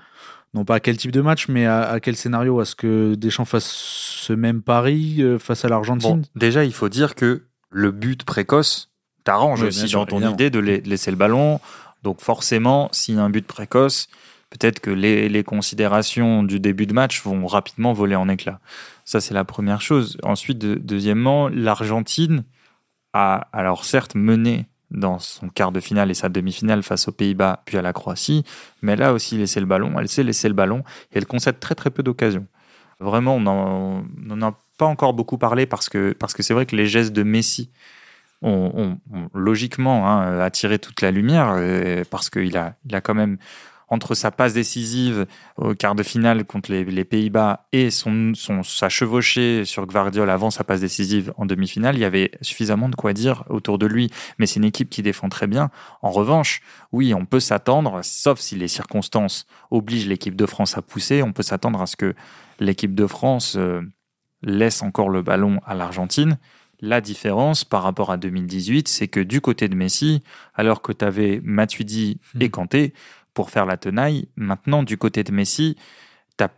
non 0.55 0.65
pas 0.65 0.75
à 0.75 0.81
quel 0.81 0.97
type 0.97 1.13
de 1.13 1.21
match, 1.21 1.47
mais 1.47 1.65
à, 1.67 2.01
quel 2.03 2.17
scénario? 2.17 2.61
Est-ce 2.61 2.75
que 2.75 3.15
Deschamps 3.15 3.45
fasse 3.45 3.71
ce 3.71 4.33
même 4.33 4.61
pari 4.61 5.23
euh, 5.23 5.39
face 5.39 5.65
à 5.65 5.69
l'Argentine? 5.69 6.25
Déjà, 6.35 6.65
il 6.65 6.73
faut 6.73 6.89
dire 6.89 7.15
que 7.15 7.45
le 7.71 7.93
but 7.93 8.25
précoce 8.25 8.91
t'arrange 9.23 9.63
aussi 9.63 9.93
dans 9.93 10.05
ton 10.05 10.33
idée 10.33 10.51
de 10.51 10.59
laisser 10.59 11.13
le 11.13 11.17
ballon 11.17 11.61
donc 12.07 12.21
forcément, 12.21 12.89
s'il 12.93 13.17
y 13.17 13.19
a 13.19 13.23
un 13.25 13.31
but 13.31 13.45
précoce, 13.45 14.07
peut-être 14.51 14.79
que 14.79 14.91
les, 14.91 15.43
considérations 15.43 16.45
du 16.45 16.61
début 16.61 16.87
de 16.87 16.93
match 16.93 17.21
vont 17.25 17.49
rapidement 17.49 17.93
voler 17.93 18.15
en 18.15 18.29
éclats. 18.29 18.61
Ça, 19.05 19.21
c'est 19.21 19.35
la 19.35 19.43
première 19.43 19.81
chose. 19.81 20.17
Ensuite, 20.23 20.57
deuxièmement, 20.59 21.49
l'Argentine 21.49 22.45
a 23.13 23.49
alors 23.53 23.85
certes 23.85 24.15
mené 24.15 24.67
dans 24.93 25.19
son 25.19 25.49
quart 25.49 25.73
de 25.73 25.81
finale 25.81 26.13
et 26.13 26.15
sa 26.15 26.29
demi-finale 26.29 26.85
face 26.85 27.09
aux 27.09 27.13
Pays-Bas 27.13 27.65
puis 27.67 27.77
à 27.77 27.83
la 27.83 27.93
Croatie, 27.93 28.45
mais 28.83 28.93
elle 28.93 29.03
a 29.03 29.13
aussi 29.13 29.37
laissé 29.37 29.59
le 29.59 29.67
ballon, 29.67 29.99
elle 29.99 30.09
sait 30.09 30.23
laisser 30.23 30.47
le 30.47 30.55
ballon 30.55 30.85
et 31.11 31.19
elle 31.19 31.27
concède 31.27 31.59
très 31.59 31.75
très 31.75 31.91
peu 31.91 32.05
d'occasions. 32.05 32.47
Vraiment, 33.01 33.35
on 33.35 33.41
n'en 33.41 34.43
a 34.49 34.55
pas 34.79 34.87
encore 34.87 35.13
beaucoup 35.13 35.39
parlé 35.39 35.67
parce 35.67 35.89
que 35.89 36.13
parce 36.13 36.35
que 36.35 36.45
c'est 36.45 36.55
vrai 36.55 36.67
que 36.67 36.77
les 36.77 36.87
gestes 36.87 37.13
de 37.13 37.25
Messi 37.25 37.69
ont, 38.43 38.99
logiquement 39.35 40.09
hein, 40.09 40.41
attiré 40.41 40.79
toute 40.79 41.01
la 41.01 41.11
lumière 41.11 41.55
euh, 41.57 42.05
parce 42.11 42.31
qu'il 42.31 42.57
a, 42.57 42.75
il 42.85 42.95
a 42.95 43.01
quand 43.01 43.15
même 43.15 43.39
entre 43.89 44.15
sa 44.15 44.31
passe 44.31 44.53
décisive 44.53 45.27
au 45.57 45.75
quart 45.75 45.95
de 45.95 46.03
finale 46.03 46.45
contre 46.45 46.73
les, 46.73 47.05
Pays-Bas 47.05 47.67
et 47.73 47.91
son, 47.91 48.33
son, 48.35 48.63
sa 48.63 48.89
chevauchée 48.89 49.65
sur 49.65 49.87
Gvardiol 49.87 50.29
avant 50.29 50.51
sa 50.51 50.65
passe 50.65 50.81
décisive 50.81 51.33
en 51.37 51.47
demi-finale, 51.47 51.95
il 51.95 52.01
y 52.01 52.05
avait 52.05 52.33
suffisamment 52.41 52.89
de 52.89 52.97
quoi 52.97 53.13
dire 53.13 53.45
autour 53.49 53.79
de 53.79 53.87
lui. 53.87 54.11
Mais 54.39 54.47
c'est 54.47 54.57
une 54.57 54.65
équipe 54.65 54.91
qui 54.91 55.03
défend 55.03 55.29
très 55.29 55.47
bien. 55.47 55.71
En 56.03 56.11
revanche, 56.11 56.63
oui, 56.91 57.15
on 57.15 57.27
peut 57.27 57.41
s'attendre, 57.41 58.01
sauf 58.03 58.41
si 58.41 58.57
les 58.57 58.69
circonstances 58.69 59.47
obligent 59.71 60.09
l'équipe 60.09 60.35
de 60.35 60.47
France 60.47 60.77
à 60.77 60.83
pousser, 60.83 61.23
on 61.23 61.33
peut 61.33 61.45
s'attendre 61.45 61.81
à 61.81 61.87
ce 61.87 61.97
que 61.97 62.15
l'équipe 62.59 62.95
de 62.95 63.07
France 63.07 63.55
euh, 63.57 63.83
laisse 64.43 64.83
encore 64.83 65.11
le 65.11 65.23
ballon 65.23 65.61
à 65.65 65.75
l'Argentine. 65.75 66.39
La 66.81 67.01
différence 67.01 67.65
par 67.65 67.83
rapport 67.83 68.11
à 68.11 68.17
2018, 68.17 68.89
c'est 68.89 69.09
que 69.09 69.21
du 69.21 69.41
côté 69.41 69.69
de 69.69 69.75
Messi, 69.75 70.23
alors 70.55 70.83
que 70.83 70.93
tu 70.93 71.05
avais 71.05 71.41
Matuidi 71.43 72.21
et 72.41 72.49
hmm. 72.49 72.51
Kanté, 72.51 72.95
pour 73.37 73.51
faire 73.51 73.67
la 73.67 73.77
tenaille. 73.77 74.29
Maintenant, 74.37 74.83
du 74.83 74.97
côté 74.97 75.23
de 75.23 75.31
Messi, 75.31 75.77
t'as 76.37 76.49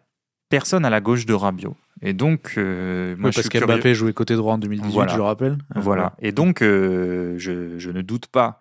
personne 0.48 0.84
à 0.84 0.90
la 0.90 1.00
gauche 1.00 1.26
de 1.26 1.34
Rabiot. 1.34 1.76
Et 2.02 2.12
donc, 2.12 2.54
euh, 2.56 3.16
moi, 3.18 3.30
parce 3.34 3.48
qu'Mbappé 3.48 3.94
jouait 3.94 4.12
côté 4.12 4.36
droit 4.36 4.54
en 4.54 4.58
2018, 4.58 5.10
je 5.10 5.16
le 5.16 5.22
rappelle. 5.22 5.58
Euh, 5.76 5.80
voilà. 5.80 6.14
Et 6.20 6.30
donc, 6.30 6.62
euh, 6.62 7.34
je, 7.38 7.90
ne 7.90 8.02
doute 8.02 8.28
pas 8.28 8.60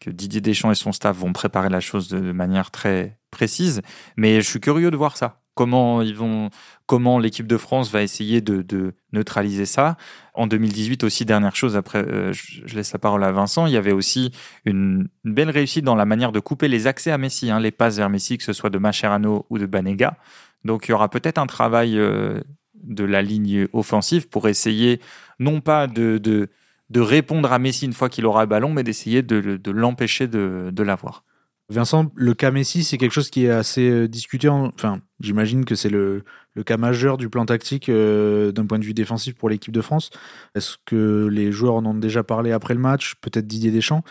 que 0.00 0.10
Didier 0.10 0.40
Deschamps 0.40 0.70
et 0.70 0.74
son 0.74 0.92
staff 0.92 1.16
vont 1.16 1.34
préparer 1.34 1.68
la 1.68 1.80
chose 1.80 2.08
de 2.08 2.32
manière 2.32 2.70
très 2.70 3.18
précise. 3.30 3.82
Mais 4.16 4.40
je 4.40 4.48
suis 4.48 4.60
curieux 4.60 4.90
de 4.90 4.96
voir 4.96 5.18
ça 5.18 5.42
comment 5.58 6.02
ils 6.02 6.14
vont, 6.14 6.50
comment 6.86 7.18
l'équipe 7.18 7.48
de 7.48 7.56
France 7.56 7.90
va 7.90 8.02
essayer 8.02 8.40
de, 8.40 8.94
neutraliser 9.12 9.66
ça. 9.66 9.96
En 10.34 10.46
2018 10.46 11.02
aussi, 11.02 11.24
dernière 11.24 11.56
chose, 11.56 11.76
après, 11.76 11.98
euh, 11.98 12.32
je, 12.32 12.76
laisse 12.76 12.92
la 12.92 13.00
parole 13.00 13.24
à 13.24 13.32
Vincent, 13.32 13.66
il 13.66 13.72
y 13.72 13.76
avait 13.76 13.90
aussi 13.90 14.30
une, 14.64 15.08
belle 15.24 15.50
réussite 15.50 15.84
dans 15.84 15.96
la 15.96 16.04
manière 16.04 16.30
de 16.30 16.38
couper 16.38 16.68
les 16.68 16.86
accès 16.86 17.10
à 17.10 17.18
Messi, 17.18 17.50
hein, 17.50 17.58
les 17.58 17.72
passes 17.72 17.96
vers 17.96 18.08
Messi, 18.08 18.38
que 18.38 18.44
ce 18.44 18.52
soit 18.52 18.70
de 18.70 18.78
Macherano 18.78 19.46
ou 19.50 19.58
de 19.58 19.66
Banega. 19.66 20.16
Donc 20.64 20.86
il 20.86 20.92
y 20.92 20.94
aura 20.94 21.08
peut-être 21.08 21.38
un 21.38 21.46
travail 21.46 21.98
euh, 21.98 22.40
de 22.74 23.02
la 23.02 23.20
ligne 23.20 23.66
offensive 23.72 24.28
pour 24.28 24.46
essayer 24.46 25.00
non 25.40 25.60
pas 25.60 25.88
de, 25.88 26.48
répondre 26.94 27.52
à 27.52 27.58
Messi 27.58 27.84
une 27.84 27.94
fois 27.94 28.08
qu'il 28.08 28.26
aura 28.26 28.42
le 28.42 28.48
ballon, 28.48 28.72
mais 28.72 28.84
d'essayer 28.84 29.22
de, 29.22 29.70
l'empêcher 29.72 30.28
de 30.28 30.82
l'avoir. 30.84 31.24
Vincent, 31.70 32.10
le 32.14 32.32
cas 32.32 32.50
Messi, 32.50 32.82
c'est 32.82 32.96
quelque 32.96 33.12
chose 33.12 33.28
qui 33.28 33.44
est 33.44 33.50
assez 33.50 33.90
euh, 33.90 34.08
discuté. 34.08 34.48
Enfin, 34.48 35.00
j'imagine 35.20 35.66
que 35.66 35.74
c'est 35.74 35.90
le, 35.90 36.24
cas 36.64 36.78
majeur 36.78 37.18
du 37.18 37.28
plan 37.28 37.44
tactique 37.44 37.90
euh, 37.90 38.52
d'un 38.52 38.64
point 38.64 38.78
de 38.78 38.84
vue 38.84 38.94
défensif 38.94 39.34
pour 39.34 39.50
l'équipe 39.50 39.72
de 39.72 39.82
France. 39.82 40.08
Est-ce 40.54 40.76
que 40.86 41.28
les 41.30 41.52
joueurs 41.52 41.74
en 41.74 41.84
ont 41.84 41.94
déjà 41.94 42.24
parlé 42.24 42.52
après 42.52 42.72
le 42.72 42.80
match? 42.80 43.16
Peut-être 43.20 43.46
Didier 43.46 43.70
Deschamps? 43.70 44.02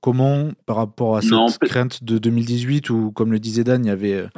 Comment, 0.00 0.50
par 0.66 0.76
rapport 0.76 1.16
à 1.16 1.20
cette 1.20 1.58
crainte 1.58 2.04
de 2.04 2.16
2018, 2.16 2.88
où, 2.90 3.10
comme 3.10 3.32
le 3.32 3.40
disait 3.40 3.64
Dan, 3.64 3.84
il 3.84 3.88
y 3.88 3.90
avait 3.90 4.14
euh, 4.14 4.28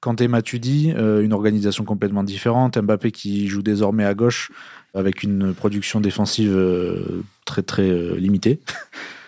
Kanté 0.00 0.28
Matuidi, 0.28 0.92
une 0.92 1.34
organisation 1.34 1.84
complètement 1.84 2.24
différente, 2.24 2.78
Mbappé 2.78 3.10
qui 3.10 3.48
joue 3.48 3.60
désormais 3.60 4.06
à 4.06 4.14
gauche 4.14 4.50
avec 4.94 5.22
une 5.22 5.52
production 5.52 6.00
défensive 6.00 6.58
très 7.44 7.62
très 7.62 8.16
limitée 8.16 8.60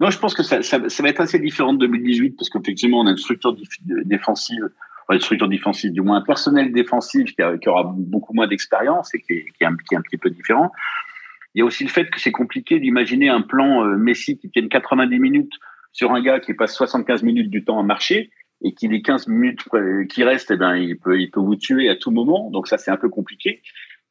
Non, 0.00 0.08
je 0.08 0.18
pense 0.18 0.34
que 0.34 0.42
ça, 0.42 0.62
ça, 0.62 0.88
ça, 0.88 1.02
va 1.02 1.08
être 1.10 1.20
assez 1.20 1.38
différent 1.38 1.74
de 1.74 1.86
2018 1.86 2.30
parce 2.30 2.48
qu'effectivement, 2.48 3.00
on 3.00 3.06
a 3.06 3.10
une 3.10 3.18
structure 3.18 3.54
défensive, 3.86 4.70
une 5.10 5.20
structure 5.20 5.48
défensive, 5.48 5.92
du 5.92 6.00
moins 6.00 6.18
un 6.18 6.22
personnel 6.22 6.72
défensif 6.72 7.34
qui, 7.34 7.68
aura 7.68 7.92
beaucoup 7.94 8.32
moins 8.32 8.48
d'expérience 8.48 9.14
et 9.14 9.20
qui 9.20 9.32
est, 9.34 9.44
qui, 9.44 9.62
est 9.62 9.66
un, 9.66 9.76
qui 9.76 9.94
est, 9.94 9.98
un, 9.98 10.00
petit 10.00 10.16
peu 10.16 10.30
différent. 10.30 10.72
Il 11.54 11.58
y 11.58 11.62
a 11.62 11.66
aussi 11.66 11.84
le 11.84 11.90
fait 11.90 12.08
que 12.08 12.18
c'est 12.18 12.32
compliqué 12.32 12.80
d'imaginer 12.80 13.28
un 13.28 13.42
plan 13.42 13.84
euh, 13.84 13.96
Messi 13.96 14.38
qui 14.38 14.50
tienne 14.50 14.70
90 14.70 15.18
minutes 15.18 15.52
sur 15.92 16.12
un 16.12 16.22
gars 16.22 16.40
qui 16.40 16.54
passe 16.54 16.74
75 16.76 17.22
minutes 17.22 17.50
du 17.50 17.64
temps 17.64 17.78
à 17.78 17.82
marcher 17.82 18.30
et 18.62 18.72
qui 18.72 18.88
les 18.88 19.02
15 19.02 19.28
minutes 19.28 19.64
qui 20.08 20.24
restent, 20.24 20.50
eh 20.50 20.56
ben, 20.56 20.76
il 20.76 20.98
peut, 20.98 21.20
il 21.20 21.30
peut 21.30 21.40
vous 21.40 21.56
tuer 21.56 21.88
à 21.90 21.96
tout 21.96 22.10
moment. 22.10 22.50
Donc 22.50 22.68
ça, 22.68 22.78
c'est 22.78 22.90
un 22.90 22.96
peu 22.96 23.08
compliqué. 23.08 23.60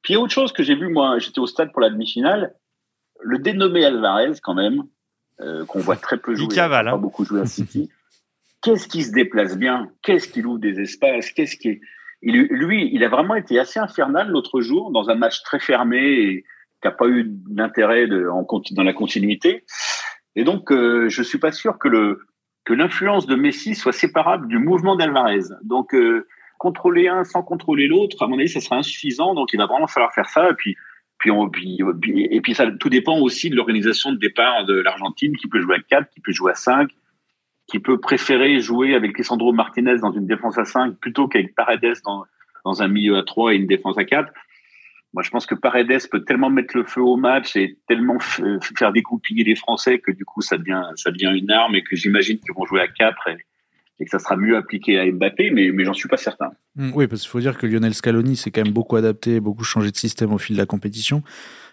Puis 0.02 0.13
il 0.13 0.17
y 0.17 0.19
a 0.19 0.21
autre 0.21 0.34
chose 0.34 0.52
que 0.54 0.63
j'ai 0.63 0.75
vu, 0.75 0.89
moi, 0.89 1.17
j'étais 1.19 1.39
au 1.39 1.47
stade 1.47 1.71
pour 1.71 1.82
la 1.82 1.89
demi-finale. 1.89 2.54
Le 3.21 3.38
dénommé 3.39 3.86
Alvarez, 3.86 4.34
quand 4.41 4.56
même, 4.56 4.84
euh, 5.41 5.65
qu'on 5.65 5.80
voit 5.80 5.95
très 5.95 6.17
peu 6.17 6.36
jouer, 6.36 6.47
il 6.49 6.56
cavale, 6.56 6.86
pas 6.86 6.91
hein. 6.91 6.97
beaucoup 6.97 7.25
jouer 7.25 7.41
à 7.41 7.45
City. 7.45 7.89
Qu'est-ce 8.62 8.88
qui 8.88 9.04
se 9.04 9.12
déplace 9.12 9.58
bien? 9.58 9.89
Qu'est-ce 10.04 10.28
qui 10.28 10.43
ouvre 10.43 10.60
des 10.60 10.80
espaces? 10.80 11.32
Qu'est-ce 11.32 11.56
qui 11.56 11.80
lui, 12.21 12.89
il 12.93 13.04
a 13.04 13.10
vraiment 13.10 13.36
été 13.36 13.60
assez 13.60 13.80
infernal 13.80 14.30
l'autre 14.30 14.62
jour 14.62 14.91
dans 14.91 15.10
un 15.10 15.15
match 15.15 15.41
très 15.43 15.60
fermé 15.60 15.97
et 15.97 16.41
qui 16.82 16.88
n'a 16.88 16.91
pas 16.91 17.08
eu 17.08 17.25
d'intérêt 17.28 18.08
dans 18.08 18.84
la 18.84 18.93
continuité. 18.93 19.63
Et 20.36 20.43
donc, 20.43 20.71
euh, 20.71 21.10
je 21.10 21.23
suis 21.23 21.38
pas 21.38 21.52
sûr 21.52 21.78
que 21.78 21.88
le 21.88 22.21
que 22.65 22.73
l'influence 22.73 23.25
de 23.25 23.36
Messi 23.36 23.73
soit 23.73 23.93
séparable 23.93 24.47
du 24.47 24.60
mouvement 24.60 24.95
d'Alvarez. 24.95 25.45
Donc, 25.63 25.95
euh, 25.95 26.28
contrôler 26.60 27.08
un 27.08 27.23
sans 27.23 27.41
contrôler 27.41 27.88
l'autre, 27.88 28.21
à 28.21 28.28
mon 28.28 28.38
avis, 28.38 28.49
ça 28.49 28.62
sera 28.62 28.75
insuffisant. 28.75 29.34
Donc, 29.34 29.54
il 29.54 29.58
va 29.58 29.65
vraiment 29.65 29.88
falloir 29.88 30.13
faire 30.13 30.30
ça. 30.30 30.49
Et 30.49 30.54
puis, 30.54 30.75
puis, 31.19 31.32
on, 31.32 31.51
et 31.51 32.41
puis 32.41 32.55
ça, 32.55 32.71
tout 32.71 32.89
dépend 32.89 33.19
aussi 33.19 33.49
de 33.49 33.55
l'organisation 33.55 34.12
de 34.12 34.17
départ 34.17 34.65
de 34.65 34.73
l'Argentine, 34.73 35.36
qui 35.36 35.47
peut 35.47 35.60
jouer 35.60 35.75
à 35.75 35.79
4, 35.79 36.10
qui 36.10 36.21
peut 36.21 36.32
jouer 36.32 36.53
à 36.53 36.55
5, 36.55 36.89
qui 37.67 37.79
peut 37.79 37.99
préférer 37.99 38.60
jouer 38.60 38.95
avec 38.95 39.17
Lisandro 39.17 39.51
Martinez 39.51 39.97
dans 39.97 40.12
une 40.12 40.25
défense 40.25 40.58
à 40.58 40.65
5 40.65 40.95
plutôt 40.95 41.27
qu'avec 41.27 41.53
Paredes 41.55 41.97
dans, 42.05 42.25
dans 42.63 42.82
un 42.82 42.88
milieu 42.88 43.17
à 43.17 43.23
3 43.23 43.53
et 43.53 43.58
une 43.58 43.67
défense 43.67 43.97
à 43.97 44.05
4. 44.05 44.32
Moi, 45.13 45.23
je 45.23 45.29
pense 45.29 45.45
que 45.45 45.55
Paredes 45.55 46.08
peut 46.10 46.23
tellement 46.23 46.49
mettre 46.49 46.77
le 46.77 46.86
feu 46.86 47.01
au 47.01 47.17
match 47.17 47.55
et 47.55 47.77
tellement 47.88 48.19
faire 48.19 48.93
découpiller 48.93 49.43
les 49.43 49.55
Français 49.55 49.99
que 49.99 50.12
du 50.12 50.23
coup, 50.23 50.41
ça 50.41 50.58
devient, 50.58 50.84
ça 50.95 51.12
devient 51.12 51.32
une 51.36 51.51
arme 51.51 51.75
et 51.75 51.84
que 51.84 51.95
j'imagine 51.95 52.39
qu'ils 52.39 52.53
vont 52.55 52.65
jouer 52.65 52.82
à 52.82 52.88
4 52.88 53.27
et, 53.29 53.38
et 53.99 54.05
que 54.05 54.12
ça 54.12 54.19
sera 54.19 54.35
mieux 54.35 54.55
appliqué 54.55 54.99
à 54.99 55.12
Mbappé, 55.12 55.51
mais, 55.51 55.71
mais 55.73 55.83
j'en 55.83 55.93
suis 55.93 56.07
pas 56.07 56.17
certain. 56.17 56.51
Mm, 56.75 56.91
oui, 56.95 57.07
parce 57.07 57.21
qu'il 57.21 57.29
faut 57.29 57.39
dire 57.39 57.57
que 57.57 57.67
Lionel 57.67 57.93
Scaloni 57.93 58.35
s'est 58.35 58.51
quand 58.51 58.63
même 58.63 58.73
beaucoup 58.73 58.95
adapté, 58.95 59.39
beaucoup 59.39 59.63
changé 59.63 59.91
de 59.91 59.97
système 59.97 60.33
au 60.33 60.38
fil 60.38 60.55
de 60.55 60.62
la 60.62 60.65
compétition. 60.65 61.21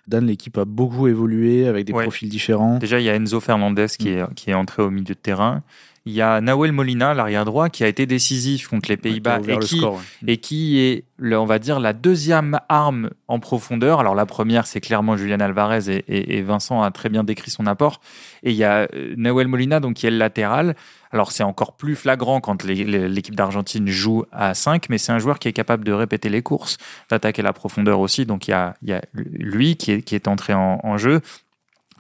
Dan, 0.09 0.27
l'équipe 0.27 0.57
a 0.59 0.65
beaucoup 0.65 1.09
évolué 1.09 1.67
avec 1.67 1.85
des 1.85 1.93
profils 1.93 2.29
différents. 2.29 2.79
Déjà, 2.79 3.01
il 3.01 3.05
y 3.05 3.11
a 3.11 3.15
Enzo 3.15 3.41
Fernandez 3.41 3.87
qui, 3.99 4.11
mm. 4.11 4.19
est, 4.19 4.35
qui 4.35 4.51
est 4.51 4.55
entré 4.55 4.83
au 4.83 4.91
milieu 4.91 5.15
de 5.15 5.21
terrain. 5.21 5.63
Il 6.07 6.13
y 6.13 6.23
a 6.23 6.41
Nahuel 6.41 6.71
Molina, 6.71 7.15
l'arrière 7.15 7.45
droit, 7.45 7.69
qui 7.69 7.83
a 7.83 7.89
été 7.89 8.07
décisif 8.07 8.69
contre 8.69 8.89
les 8.89 8.97
Pays-Bas 8.97 9.41
et, 9.49 9.59
qui, 9.59 9.83
et 10.29 10.37
qui 10.37 10.79
est, 10.79 11.05
on 11.21 11.47
va 11.47 11.59
dire, 11.59 11.81
la 11.81 11.93
deuxième 11.93 12.61
arme 12.69 13.11
en 13.27 13.41
profondeur. 13.41 13.99
Alors 13.99 14.15
la 14.15 14.25
première, 14.25 14.69
c'est 14.69 14.81
clairement 14.81 15.17
Julian 15.17 15.41
Alvarez 15.41 15.91
et, 15.91 16.39
et, 16.39 16.43
Vincent 16.43 16.81
a 16.81 16.93
très 16.93 17.09
bien 17.09 17.25
décrit 17.25 17.51
son 17.51 17.67
apport. 17.67 18.01
Et 18.45 18.53
il 18.53 18.57
y 18.57 18.63
a 18.63 18.87
euh, 18.95 19.15
Nahuel 19.17 19.49
Molina, 19.49 19.81
donc 19.81 19.95
qui 19.95 20.07
est 20.07 20.13
le 20.13 20.19
latéral. 20.19 20.77
Alors 21.11 21.33
c'est 21.33 21.43
encore 21.43 21.77
plus 21.77 21.97
flagrant 21.97 22.41
quand 22.41 22.63
l'équipe 22.63 23.35
d'Argentine 23.35 23.89
joue 23.89 24.25
à 24.31 24.55
5, 24.55 24.89
mais 24.89 24.99
c'est 24.99 25.11
un 25.11 25.19
joueur 25.19 25.41
qui 25.41 25.49
est 25.49 25.53
capable 25.53 25.83
de 25.85 25.93
répéter 25.93 26.29
les 26.29 26.43
courses, 26.43 26.79
d'attaquer 27.11 27.43
la 27.43 27.53
profondeur 27.53 27.99
aussi. 27.99 28.27
Donc 28.27 28.47
il 28.47 28.53
y 28.53 28.55
a, 28.55 28.75
il 28.83 28.91
y 28.91 28.93
a 28.93 29.03
lui 29.15 29.77
qui 29.77 29.91
est, 29.91 30.03
qui 30.03 30.15
est 30.15 30.29
entré 30.29 30.55
en, 30.55 30.79
en 30.85 30.99
jeu. 30.99 31.21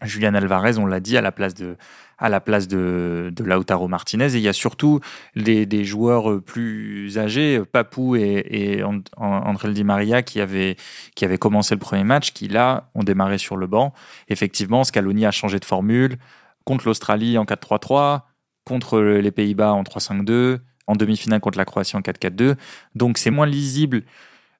Julian 0.02 0.34
Alvarez, 0.34 0.78
on 0.78 0.86
l'a 0.86 1.00
dit, 1.00 1.16
à 1.16 1.22
la 1.22 1.32
place 1.32 1.54
de, 1.54 1.76
à 2.18 2.28
la 2.28 2.40
place 2.40 2.68
de, 2.68 3.32
de 3.34 3.44
Lautaro 3.44 3.88
Martinez. 3.88 4.34
Et 4.34 4.38
il 4.38 4.42
y 4.42 4.48
a 4.48 4.52
surtout 4.52 5.00
des, 5.34 5.66
des 5.66 5.84
joueurs 5.84 6.42
plus 6.42 7.18
âgés, 7.18 7.62
Papou 7.64 8.16
et, 8.16 8.44
et 8.50 8.82
André 9.16 9.72
Di 9.72 9.84
Maria, 9.84 10.22
qui 10.22 10.40
avaient, 10.40 10.76
qui 11.14 11.24
avaient 11.24 11.38
commencé 11.38 11.74
le 11.74 11.80
premier 11.80 12.04
match, 12.04 12.32
qui 12.32 12.48
là 12.48 12.90
ont 12.94 13.02
démarré 13.02 13.38
sur 13.38 13.56
le 13.56 13.66
banc. 13.66 13.92
Effectivement, 14.28 14.84
Scaloni 14.84 15.26
a 15.26 15.30
changé 15.30 15.58
de 15.58 15.64
formule 15.64 16.16
contre 16.64 16.86
l'Australie 16.86 17.38
en 17.38 17.44
4-3-3, 17.44 18.22
contre 18.64 19.00
les 19.00 19.30
Pays-Bas 19.30 19.72
en 19.72 19.82
3-5-2, 19.82 20.58
en 20.86 20.96
demi-finale 20.96 21.40
contre 21.40 21.58
la 21.58 21.64
Croatie 21.64 21.96
en 21.96 22.00
4-4-2. 22.00 22.56
Donc 22.94 23.18
c'est 23.18 23.30
moins 23.30 23.46
lisible 23.46 24.02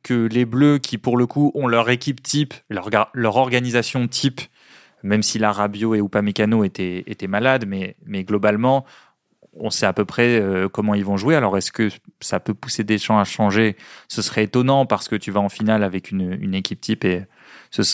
que 0.03 0.29
les 0.29 0.45
Bleus 0.45 0.79
qui, 0.79 0.99
pour 0.99 1.17
le 1.17 1.27
coup, 1.27 1.51
ont 1.55 1.67
leur 1.67 1.91
équipe 1.91 2.23
type, 2.23 2.55
leur, 2.71 2.89
leur 3.13 3.37
organisation 3.37 4.07
type 4.07 4.41
même 5.03 5.23
si 5.23 5.39
la 5.39 5.53
Rabio 5.53 5.95
et 5.95 5.99
Upamecano 5.99 6.65
étaient, 6.65 7.05
étaient 7.07 7.27
malades, 7.27 7.65
mais, 7.67 7.97
mais 8.05 8.25
globalement, 8.25 8.85
on 9.59 9.71
sait 9.71 9.87
à 9.87 9.93
peu 9.93 10.05
près 10.05 10.41
euh, 10.41 10.69
comment 10.69 10.95
ils 10.95 11.05
vont 11.05 11.17
jouer. 11.17 11.35
Alors, 11.35 11.57
est-ce 11.57 11.73
que 11.73 11.89
ça 12.21 12.41
peut 12.41 12.55
pousser 12.55 12.85
des 12.85 12.99
champs 12.99 13.19
à 13.19 13.25
changer? 13.25 13.77
Ce 14.09 14.23
serait 14.23 14.45
étonnant 14.45 14.87
parce 14.87 15.09
que 15.09 15.17
tu 15.17 15.31
vas 15.31 15.41
en 15.41 15.49
finale 15.49 15.83
avec 15.83 16.11
une, 16.11 16.37
une 16.41 16.55
équipe 16.55 16.81
type 16.81 17.05
et, 17.05 17.27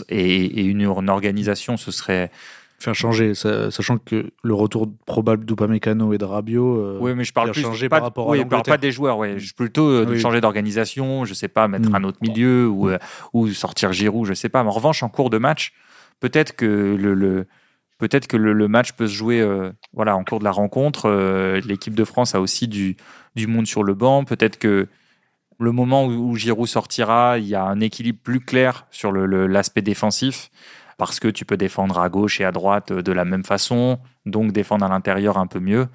et, 0.09 0.65
une, 0.65 0.87
organisation, 0.87 1.77
ce 1.77 1.91
serait. 1.91 2.31
Faire 2.79 2.97
changer, 2.97 3.37
sachant 3.37 3.99
que 3.99 4.33
le 4.43 4.55
retour 4.55 4.89
probable 5.07 5.45
d'Upamecano 5.45 6.15
et 6.15 6.19
de 6.19 6.25
Rabio. 6.25 6.79
Euh, 6.79 6.99
oui, 7.01 7.15
mais 7.15 7.23
je 7.23 7.33
parle 7.33 7.53
plus 7.53 7.63
pas, 7.63 7.89
par 7.89 8.03
rapport 8.03 8.27
oui, 8.27 8.45
parle 8.45 8.65
pas 8.65 8.77
des 8.77 8.91
joueurs, 8.91 9.19
ouais. 9.19 9.39
Je 9.39 9.55
plutôt 9.55 9.89
euh, 9.89 10.05
de 10.05 10.17
changer 10.17 10.41
d'organisation, 10.41 11.25
je 11.25 11.33
sais 11.33 11.47
pas, 11.47 11.69
mettre 11.69 11.91
hmm. 11.91 11.95
un 11.95 12.03
autre 12.03 12.19
milieu 12.21 12.67
ou, 12.67 12.91
ou 13.35 13.49
sortir 13.51 13.93
Giroud, 13.93 14.27
je 14.27 14.35
sais 14.35 14.49
pas. 14.49 14.65
Mais 14.65 14.69
en 14.69 14.73
revanche, 14.73 15.05
en 15.05 15.09
cours 15.09 15.31
de 15.31 15.39
match, 15.39 15.73
peut-être 16.23 16.57
que 16.57 16.97
le, 16.99 17.47
peut-être 17.99 18.27
que 18.27 18.39
le, 18.39 18.69
match 18.69 18.93
peut 18.93 19.07
se 19.07 19.13
jouer 19.13 19.47
voilà, 19.93 20.17
en 20.17 20.25
cours 20.25 20.39
de 20.39 20.45
la 20.45 20.53
rencontre. 20.53 21.11
L'équipe 21.67 21.95
de 21.95 22.05
France 22.05 22.35
a 22.35 22.41
aussi 22.41 22.69
du, 22.69 22.97
du 23.35 23.47
monde 23.47 23.67
sur 23.67 23.83
le 23.83 23.95
banc. 23.95 24.25
Peut-être 24.25 24.59
que 24.59 24.89
le 25.59 25.73
moment 25.73 26.07
où, 26.07 26.35
Giroud 26.37 26.67
sortira, 26.67 27.39
il 27.39 27.47
y 27.47 27.55
a 27.55 27.65
un 27.65 27.81
équilibre 27.81 28.19
plus 28.23 28.41
clair 28.41 28.87
sur 28.91 29.13
l'aspect 29.13 29.83
défensif 29.83 30.51
parce 30.99 31.21
que 31.21 31.29
tu 31.29 31.45
peux 31.45 31.57
défendre 31.57 31.99
à 31.99 32.09
gauche 32.09 32.41
et 32.41 32.45
à 32.45 32.53
droite 32.53 32.93
de 32.93 33.13
la 33.13 33.25
même 33.25 33.45
façon, 33.45 33.99
donc 34.27 34.53
défendre 34.53 34.85
à 34.85 34.89
l'intérieur 34.89 35.39
un 35.39 35.47
peu 35.47 35.59
mieux. 35.59 35.89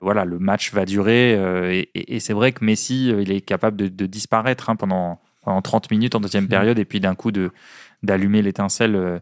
Voilà, 0.00 0.24
le 0.24 0.38
match 0.38 0.72
va 0.72 0.84
durer 0.84 1.34
euh, 1.34 1.82
et, 1.94 2.20
c'est 2.20 2.34
vrai 2.34 2.52
que 2.52 2.64
Messi, 2.64 3.10
euh, 3.10 3.22
il 3.22 3.32
est 3.32 3.40
capable 3.40 3.76
de, 3.76 4.06
disparaître 4.06 4.68
hein, 4.68 4.76
pendant, 4.76 5.20
30 5.44 5.90
minutes 5.90 6.14
en 6.14 6.20
deuxième 6.20 6.44
mmh. 6.44 6.48
période 6.48 6.78
et 6.78 6.84
puis 6.84 7.00
d'un 7.00 7.14
coup 7.14 7.30
d'allumer 8.02 8.42
l'étincelle 8.42 8.96
euh, 8.96 9.18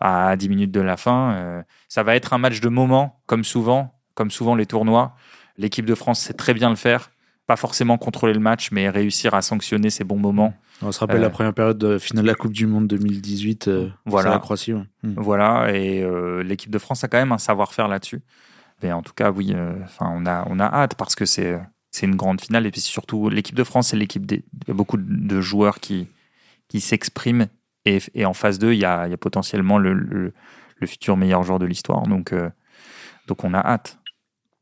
à 0.00 0.36
10 0.36 0.48
minutes 0.48 0.72
de 0.72 0.80
la 0.80 0.96
fin. 0.96 1.62
Ça 1.88 2.02
va 2.02 2.16
être 2.16 2.32
un 2.32 2.38
match 2.38 2.60
de 2.60 2.68
moment, 2.68 3.20
comme 3.26 3.44
souvent, 3.44 3.94
comme 4.14 4.30
souvent 4.30 4.54
les 4.54 4.66
tournois. 4.66 5.14
L'équipe 5.58 5.84
de 5.84 5.94
France 5.94 6.20
sait 6.20 6.32
très 6.32 6.54
bien 6.54 6.70
le 6.70 6.76
faire 6.76 7.10
pas 7.50 7.56
forcément 7.56 7.98
contrôler 7.98 8.32
le 8.32 8.38
match, 8.38 8.70
mais 8.70 8.88
réussir 8.88 9.34
à 9.34 9.42
sanctionner 9.42 9.90
ces 9.90 10.04
bons 10.04 10.20
moments. 10.20 10.54
On 10.82 10.92
se 10.92 11.00
rappelle 11.00 11.20
la 11.20 11.26
euh, 11.26 11.30
première 11.30 11.52
période 11.52 11.78
de 11.78 11.98
finale 11.98 12.22
de 12.22 12.28
la 12.28 12.36
Coupe 12.36 12.52
du 12.52 12.64
Monde 12.64 12.86
2018, 12.86 13.66
euh, 13.66 13.88
voilà. 14.06 14.30
la 14.30 14.38
Croatie. 14.38 14.72
Hmm. 14.72 15.14
Voilà, 15.16 15.74
et 15.74 16.00
euh, 16.00 16.44
l'équipe 16.44 16.70
de 16.70 16.78
France 16.78 17.02
a 17.02 17.08
quand 17.08 17.18
même 17.18 17.32
un 17.32 17.38
savoir-faire 17.38 17.88
là-dessus. 17.88 18.20
Mais 18.84 18.92
en 18.92 19.02
tout 19.02 19.14
cas, 19.14 19.32
oui, 19.32 19.52
enfin, 19.82 20.12
on, 20.14 20.26
a, 20.26 20.46
on 20.48 20.60
a 20.60 20.64
hâte 20.64 20.94
parce 20.94 21.16
que 21.16 21.24
c'est 21.24 21.58
c'est 21.90 22.06
une 22.06 22.14
grande 22.14 22.40
finale. 22.40 22.66
Et 22.66 22.70
puis 22.70 22.80
surtout, 22.80 23.28
l'équipe 23.28 23.56
de 23.56 23.64
France, 23.64 23.88
c'est 23.88 23.96
l'équipe 23.96 24.26
des. 24.26 24.44
Il 24.62 24.68
y 24.68 24.70
a 24.70 24.74
beaucoup 24.74 24.96
de 24.96 25.40
joueurs 25.40 25.80
qui, 25.80 26.06
qui 26.68 26.80
s'expriment. 26.80 27.48
Et, 27.84 27.98
et, 28.14 28.26
en 28.26 28.34
phase 28.34 28.58
2, 28.58 28.72
il 28.72 28.78
y 28.78 28.84
a, 28.84 29.06
il 29.06 29.10
y 29.10 29.14
a 29.14 29.16
potentiellement 29.16 29.78
le, 29.78 29.94
le, 29.94 30.32
le, 30.76 30.86
futur 30.86 31.16
meilleur 31.16 31.42
joueur 31.42 31.58
de 31.58 31.66
l'histoire. 31.66 32.02
Donc, 32.02 32.34
donc 33.26 33.44
on 33.44 33.54
a 33.54 33.58
hâte. 33.58 34.00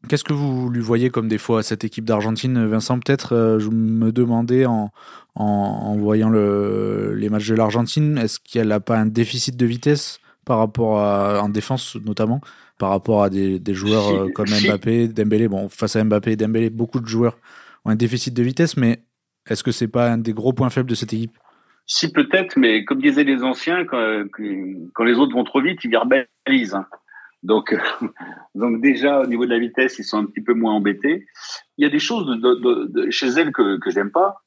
Qu'est-ce 0.06 0.22
que 0.22 0.32
vous 0.32 0.70
lui 0.70 0.80
voyez 0.80 1.10
comme 1.10 1.26
défaut 1.26 1.56
à 1.56 1.62
cette 1.62 1.82
équipe 1.82 2.04
d'Argentine 2.04 2.64
Vincent, 2.66 3.00
peut-être, 3.00 3.34
euh, 3.34 3.58
je 3.58 3.68
me 3.68 4.12
demandais 4.12 4.64
en, 4.64 4.92
en, 5.34 5.96
voyant 5.96 6.28
le, 6.28 7.14
les 7.14 7.28
matchs 7.28 7.48
de 7.48 7.56
l'Argentine, 7.56 8.16
est-ce 8.16 8.38
qu'elle 8.38 8.68
n'a 8.68 8.78
pas 8.78 8.96
un 8.96 9.06
déficit 9.06 9.56
de 9.56 9.66
vitesse 9.66 10.20
par 10.44 10.58
rapport 10.58 11.00
à, 11.00 11.42
en 11.42 11.48
défense 11.48 11.96
notamment, 11.96 12.40
par 12.78 12.90
rapport 12.90 13.24
à 13.24 13.28
des, 13.28 13.58
des 13.58 13.74
joueurs 13.74 14.08
euh, 14.08 14.28
comme 14.32 14.46
Mbappé, 14.48 15.08
Dembélé? 15.08 15.48
Bon, 15.48 15.68
face 15.68 15.96
à 15.96 16.04
Mbappé 16.04 16.32
et 16.32 16.36
Dembélé, 16.36 16.70
beaucoup 16.70 17.00
de 17.00 17.06
joueurs 17.06 17.36
ont 17.84 17.90
un 17.90 17.96
déficit 17.96 18.32
de 18.32 18.42
vitesse, 18.42 18.76
mais 18.76 19.02
est-ce 19.48 19.64
que 19.64 19.72
c'est 19.72 19.88
pas 19.88 20.12
un 20.12 20.18
des 20.18 20.32
gros 20.32 20.52
points 20.52 20.70
faibles 20.70 20.88
de 20.88 20.94
cette 20.94 21.12
équipe? 21.12 21.36
Si, 21.90 22.12
peut-être, 22.12 22.58
mais 22.58 22.84
comme 22.84 23.00
disaient 23.00 23.24
les 23.24 23.42
anciens, 23.42 23.86
quand, 23.86 23.98
les 25.04 25.18
autres 25.18 25.32
vont 25.32 25.44
trop 25.44 25.62
vite, 25.62 25.80
ils 25.84 25.90
verbalisent. 25.90 26.74
Hein. 26.74 26.86
Donc, 27.42 27.74
donc 28.54 28.82
déjà 28.82 29.20
au 29.20 29.26
niveau 29.26 29.46
de 29.46 29.50
la 29.50 29.58
vitesse, 29.58 29.98
ils 29.98 30.04
sont 30.04 30.18
un 30.18 30.26
petit 30.26 30.42
peu 30.42 30.52
moins 30.52 30.74
embêtés. 30.74 31.26
Il 31.78 31.84
y 31.84 31.86
a 31.86 31.90
des 31.90 31.98
choses 31.98 32.38
chez 33.10 33.28
elle 33.28 33.52
que 33.52 33.78
que 33.78 33.90
j'aime 33.90 34.10
pas, 34.10 34.42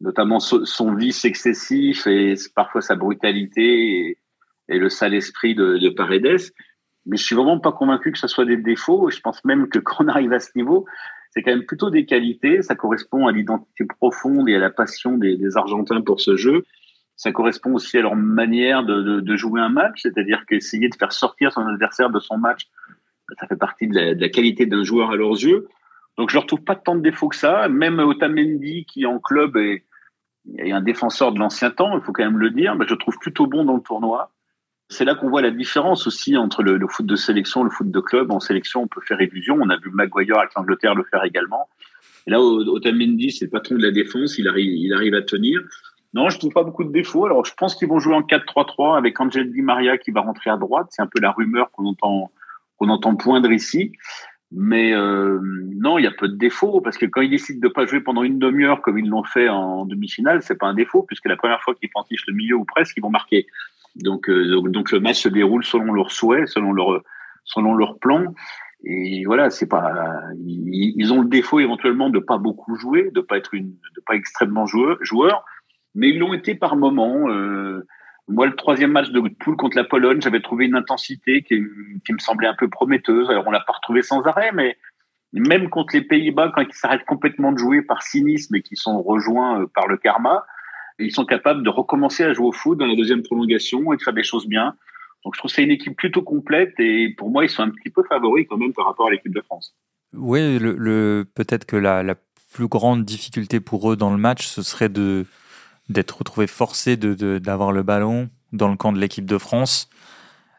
notamment 0.00 0.40
son, 0.40 0.94
vice 0.94 1.26
excessif 1.26 2.06
et 2.06 2.34
parfois 2.54 2.80
sa 2.80 2.96
brutalité 2.96 4.16
et, 4.68 4.78
le 4.78 4.88
sale 4.88 5.14
esprit 5.14 5.54
de, 5.54 5.76
de 5.76 5.88
Paredes. 5.90 6.52
Mais 7.04 7.16
je 7.16 7.24
suis 7.24 7.34
vraiment 7.34 7.58
pas 7.58 7.72
convaincu 7.72 8.12
que 8.12 8.18
ce 8.18 8.28
soit 8.28 8.46
des 8.46 8.56
défauts. 8.56 9.10
Je 9.10 9.20
pense 9.20 9.44
même 9.44 9.68
que 9.68 9.80
quand 9.80 10.04
on 10.04 10.08
arrive 10.08 10.32
à 10.32 10.38
ce 10.38 10.50
niveau, 10.54 10.86
c'est 11.30 11.42
quand 11.42 11.50
même 11.50 11.66
plutôt 11.66 11.90
des 11.90 12.06
qualités. 12.06 12.62
Ça 12.62 12.74
correspond 12.74 13.26
à 13.26 13.32
l'identité 13.32 13.84
profonde 13.84 14.48
et 14.48 14.56
à 14.56 14.58
la 14.58 14.70
passion 14.70 15.16
des, 15.16 15.36
des 15.36 15.56
Argentins 15.56 16.00
pour 16.00 16.20
ce 16.20 16.36
jeu 16.36 16.64
ça 17.20 17.32
correspond 17.32 17.74
aussi 17.74 17.98
à 17.98 18.00
leur 18.00 18.16
manière 18.16 18.82
de, 18.82 19.20
de, 19.20 19.36
jouer 19.36 19.60
un 19.60 19.68
match, 19.68 20.00
c'est-à-dire 20.04 20.46
qu'essayer 20.48 20.88
de 20.88 20.94
faire 20.94 21.12
sortir 21.12 21.52
son 21.52 21.66
adversaire 21.66 22.08
de 22.08 22.18
son 22.18 22.38
match, 22.38 22.66
ça 23.38 23.46
fait 23.46 23.58
partie 23.58 23.88
de 23.88 23.94
la, 23.94 24.14
de 24.14 24.20
la 24.22 24.30
qualité 24.30 24.64
d'un 24.64 24.84
joueur 24.84 25.10
à 25.10 25.16
leurs 25.16 25.32
yeux. 25.32 25.68
Donc 26.16 26.30
je 26.30 26.38
ne 26.38 26.40
retrouve 26.40 26.64
pas 26.64 26.76
tant 26.76 26.96
de 26.96 27.02
défauts 27.02 27.28
que 27.28 27.36
ça. 27.36 27.68
Même 27.68 27.98
Otamendi, 27.98 28.86
qui 28.86 29.04
en 29.04 29.18
club 29.18 29.58
est, 29.58 29.84
est 30.56 30.72
un 30.72 30.80
défenseur 30.80 31.32
de 31.32 31.38
l'ancien 31.38 31.70
temps, 31.70 31.94
il 31.94 32.02
faut 32.02 32.12
quand 32.12 32.24
même 32.24 32.38
le 32.38 32.52
dire, 32.52 32.74
mais 32.74 32.86
je 32.88 32.94
trouve 32.94 33.18
plutôt 33.18 33.46
bon 33.46 33.66
dans 33.66 33.76
le 33.76 33.82
tournoi. 33.82 34.32
C'est 34.90 35.04
là 35.04 35.14
qu'on 35.14 35.30
voit 35.30 35.40
la 35.40 35.52
différence 35.52 36.08
aussi 36.08 36.36
entre 36.36 36.64
le, 36.64 36.84
foot 36.88 37.06
de 37.06 37.14
sélection 37.14 37.60
et 37.60 37.64
le 37.64 37.70
foot 37.70 37.90
de 37.90 38.00
club. 38.00 38.32
En 38.32 38.40
sélection, 38.40 38.82
on 38.82 38.88
peut 38.88 39.00
faire 39.00 39.20
illusion. 39.20 39.56
On 39.60 39.70
a 39.70 39.76
vu 39.76 39.90
Maguire 39.90 40.38
avec 40.38 40.52
l'Angleterre 40.56 40.96
le 40.96 41.04
faire 41.04 41.24
également. 41.24 41.68
Et 42.26 42.32
là, 42.32 42.40
Otamendi, 42.40 43.30
c'est 43.30 43.44
le 43.44 43.50
patron 43.52 43.76
de 43.76 43.82
la 43.82 43.92
défense. 43.92 44.36
Il 44.36 44.48
arrive, 44.48 44.72
il 44.72 44.92
arrive 44.92 45.14
à 45.14 45.22
tenir. 45.22 45.60
Non, 46.12 46.28
je 46.28 46.40
trouve 46.40 46.52
pas 46.52 46.64
beaucoup 46.64 46.82
de 46.82 46.90
défauts. 46.90 47.24
Alors, 47.24 47.44
je 47.44 47.54
pense 47.54 47.76
qu'ils 47.76 47.86
vont 47.86 48.00
jouer 48.00 48.14
en 48.14 48.22
4-3-3 48.22 48.98
avec 48.98 49.20
Angel 49.20 49.52
Di 49.52 49.62
Maria 49.62 49.96
qui 49.96 50.10
va 50.10 50.22
rentrer 50.22 50.50
à 50.50 50.56
droite. 50.56 50.88
C'est 50.90 51.02
un 51.02 51.06
peu 51.06 51.20
la 51.20 51.30
rumeur 51.30 51.70
qu'on 51.70 51.86
entend, 51.86 52.32
qu'on 52.76 52.88
entend 52.88 53.14
poindre 53.14 53.52
ici. 53.52 53.92
Mais 54.50 54.92
euh, 54.92 55.38
non, 55.40 55.98
il 55.98 56.02
y 56.02 56.08
a 56.08 56.10
peu 56.10 56.28
de 56.28 56.34
défauts 56.34 56.80
parce 56.80 56.98
que 56.98 57.06
quand 57.06 57.20
ils 57.20 57.30
décident 57.30 57.60
de 57.60 57.72
pas 57.72 57.86
jouer 57.86 58.00
pendant 58.00 58.24
une 58.24 58.40
demi-heure 58.40 58.82
comme 58.82 58.98
ils 58.98 59.08
l'ont 59.08 59.22
fait 59.22 59.48
en 59.48 59.86
demi-finale, 59.86 60.42
c'est 60.42 60.58
pas 60.58 60.66
un 60.66 60.74
défaut 60.74 61.04
puisque 61.04 61.26
la 61.26 61.36
première 61.36 61.62
fois 61.62 61.76
qu'ils 61.76 61.90
pentichent 61.90 62.26
le 62.26 62.34
milieu 62.34 62.56
ou 62.56 62.64
presque, 62.64 62.96
ils 62.96 63.00
vont 63.00 63.10
marquer. 63.10 63.46
Donc, 63.96 64.28
euh, 64.28 64.60
donc, 64.68 64.92
le 64.92 65.00
match 65.00 65.20
se 65.20 65.28
déroule 65.28 65.64
selon 65.64 65.92
leurs 65.92 66.12
souhaits, 66.12 66.48
selon 66.48 66.72
leur, 66.72 67.02
selon 67.44 67.74
leur 67.74 67.98
plan. 67.98 68.34
Et 68.84 69.24
voilà, 69.26 69.50
c'est 69.50 69.68
pas, 69.68 69.92
ils, 70.46 71.12
ont 71.12 71.20
le 71.20 71.28
défaut 71.28 71.60
éventuellement 71.60 72.08
de 72.08 72.18
pas 72.18 72.38
beaucoup 72.38 72.76
jouer, 72.76 73.10
de 73.12 73.20
pas 73.20 73.36
être 73.36 73.52
une, 73.52 73.68
de 73.68 74.02
pas 74.06 74.14
extrêmement 74.14 74.64
joueur, 74.64 74.96
joueur 75.02 75.44
mais 75.94 76.10
ils 76.10 76.18
l'ont 76.18 76.34
été 76.34 76.54
par 76.54 76.76
moments. 76.76 77.28
Euh, 77.28 77.86
moi, 78.28 78.46
le 78.46 78.54
troisième 78.54 78.92
match 78.92 79.10
de 79.10 79.20
poule 79.20 79.56
contre 79.56 79.76
la 79.76 79.84
Pologne, 79.84 80.20
j'avais 80.20 80.40
trouvé 80.40 80.66
une 80.66 80.76
intensité 80.76 81.42
qui, 81.42 81.62
qui, 82.04 82.12
me 82.12 82.18
semblait 82.18 82.46
un 82.46 82.54
peu 82.54 82.68
prometteuse. 82.68 83.28
Alors, 83.28 83.46
on 83.46 83.50
l'a 83.50 83.60
pas 83.60 83.72
retrouvé 83.72 84.02
sans 84.02 84.22
arrêt, 84.22 84.52
mais 84.52 84.76
même 85.32 85.68
contre 85.68 85.94
les 85.94 86.02
Pays-Bas, 86.02 86.52
quand 86.54 86.62
ils 86.62 86.72
s'arrêtent 86.72 87.04
complètement 87.06 87.52
de 87.52 87.58
jouer 87.58 87.82
par 87.82 88.02
cynisme 88.02 88.54
et 88.54 88.62
qu'ils 88.62 88.78
sont 88.78 89.02
rejoints 89.02 89.62
euh, 89.62 89.66
par 89.74 89.88
le 89.88 89.96
karma, 89.96 90.44
ils 91.00 91.12
sont 91.12 91.24
capables 91.24 91.62
de 91.62 91.70
recommencer 91.70 92.24
à 92.24 92.32
jouer 92.32 92.46
au 92.46 92.52
foot 92.52 92.78
dans 92.78 92.86
la 92.86 92.96
deuxième 92.96 93.22
prolongation 93.22 93.92
et 93.92 93.96
de 93.96 94.02
faire 94.02 94.12
des 94.12 94.22
choses 94.22 94.46
bien. 94.46 94.74
Donc, 95.24 95.34
je 95.34 95.38
trouve 95.38 95.50
que 95.50 95.54
c'est 95.54 95.64
une 95.64 95.70
équipe 95.70 95.96
plutôt 95.96 96.22
complète 96.22 96.72
et 96.78 97.14
pour 97.16 97.30
moi, 97.30 97.44
ils 97.44 97.50
sont 97.50 97.62
un 97.62 97.70
petit 97.70 97.90
peu 97.90 98.02
favoris 98.08 98.46
quand 98.48 98.56
même 98.56 98.72
par 98.72 98.86
rapport 98.86 99.08
à 99.08 99.10
l'équipe 99.10 99.34
de 99.34 99.42
France. 99.42 99.74
Oui, 100.14 100.58
peut-être 101.34 101.66
que 101.66 101.76
la, 101.76 102.14
plus 102.52 102.66
grande 102.66 103.04
difficulté 103.04 103.60
pour 103.60 103.92
eux 103.92 103.96
dans 103.96 104.10
le 104.10 104.16
match, 104.16 104.46
ce 104.48 104.62
serait 104.62 104.88
de 104.88 105.24
d'être 105.88 106.18
retrouvé 106.18 106.48
forcé 106.48 106.96
d'avoir 106.96 107.70
le 107.70 107.84
ballon 107.84 108.28
dans 108.52 108.68
le 108.68 108.76
camp 108.76 108.92
de 108.92 108.98
l'équipe 108.98 109.24
de 109.24 109.38
France, 109.38 109.88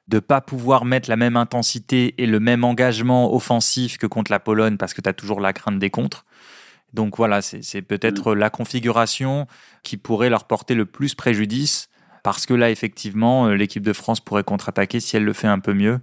de 0.07 0.19
pas 0.19 0.39
pouvoir 0.39 0.85
mettre 0.85 1.09
la 1.09 1.17
même 1.17 1.35
intensité 1.35 2.15
et 2.17 2.25
le 2.25 2.39
même 2.39 2.63
engagement 2.63 3.33
offensif 3.33 3.97
que 3.97 4.07
contre 4.07 4.31
la 4.31 4.39
Pologne 4.39 4.77
parce 4.77 4.93
que 4.93 5.01
tu 5.01 5.09
as 5.09 5.13
toujours 5.13 5.41
la 5.41 5.51
crainte 5.51 5.79
des 5.79 5.89
contres. 5.89 6.25
Donc 6.93 7.17
voilà, 7.17 7.41
c'est 7.41 7.81
peut-être 7.81 8.33
mm. 8.33 8.39
la 8.39 8.49
configuration 8.49 9.47
qui 9.83 9.97
pourrait 9.97 10.29
leur 10.29 10.45
porter 10.45 10.75
le 10.75 10.85
plus 10.85 11.15
préjudice 11.15 11.89
parce 12.23 12.45
que 12.45 12.53
là, 12.53 12.69
effectivement, 12.69 13.47
euh, 13.47 13.55
l'équipe 13.55 13.83
de 13.83 13.93
France 13.93 14.19
pourrait 14.19 14.43
contre-attaquer 14.43 14.99
si 14.99 15.17
elle 15.17 15.23
le 15.23 15.33
fait 15.33 15.47
un 15.47 15.59
peu 15.59 15.73
mieux. 15.73 15.99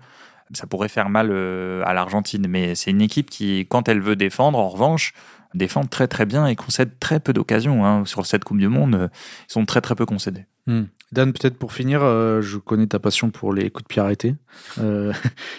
Ça 0.52 0.66
pourrait 0.66 0.88
faire 0.88 1.10
mal 1.10 1.28
euh, 1.30 1.82
à 1.84 1.92
l'Argentine, 1.92 2.46
mais 2.48 2.74
c'est 2.74 2.90
une 2.90 3.02
équipe 3.02 3.30
qui, 3.30 3.66
quand 3.68 3.88
elle 3.88 4.00
veut 4.00 4.16
défendre, 4.16 4.58
en 4.58 4.68
revanche, 4.68 5.12
défendent 5.54 5.90
très 5.90 6.08
très 6.08 6.26
bien 6.26 6.46
et 6.46 6.56
concèdent 6.56 6.98
très 6.98 7.20
peu 7.20 7.32
d'occasions. 7.32 7.84
Hein. 7.84 8.04
Sur 8.04 8.26
cette 8.26 8.44
Coupe 8.44 8.58
du 8.58 8.68
Monde, 8.68 8.94
euh, 8.94 9.08
ils 9.48 9.52
sont 9.52 9.64
très 9.64 9.80
très 9.80 9.94
peu 9.94 10.06
concédés. 10.06 10.46
Hmm. 10.66 10.84
Dan, 11.10 11.32
peut-être 11.32 11.56
pour 11.56 11.72
finir, 11.72 12.02
euh, 12.02 12.42
je 12.42 12.58
connais 12.58 12.86
ta 12.86 12.98
passion 12.98 13.30
pour 13.30 13.54
les 13.54 13.70
coups 13.70 13.84
de 13.84 13.88
pied 13.88 14.02
arrêtés. 14.02 14.34
Euh, 14.78 15.12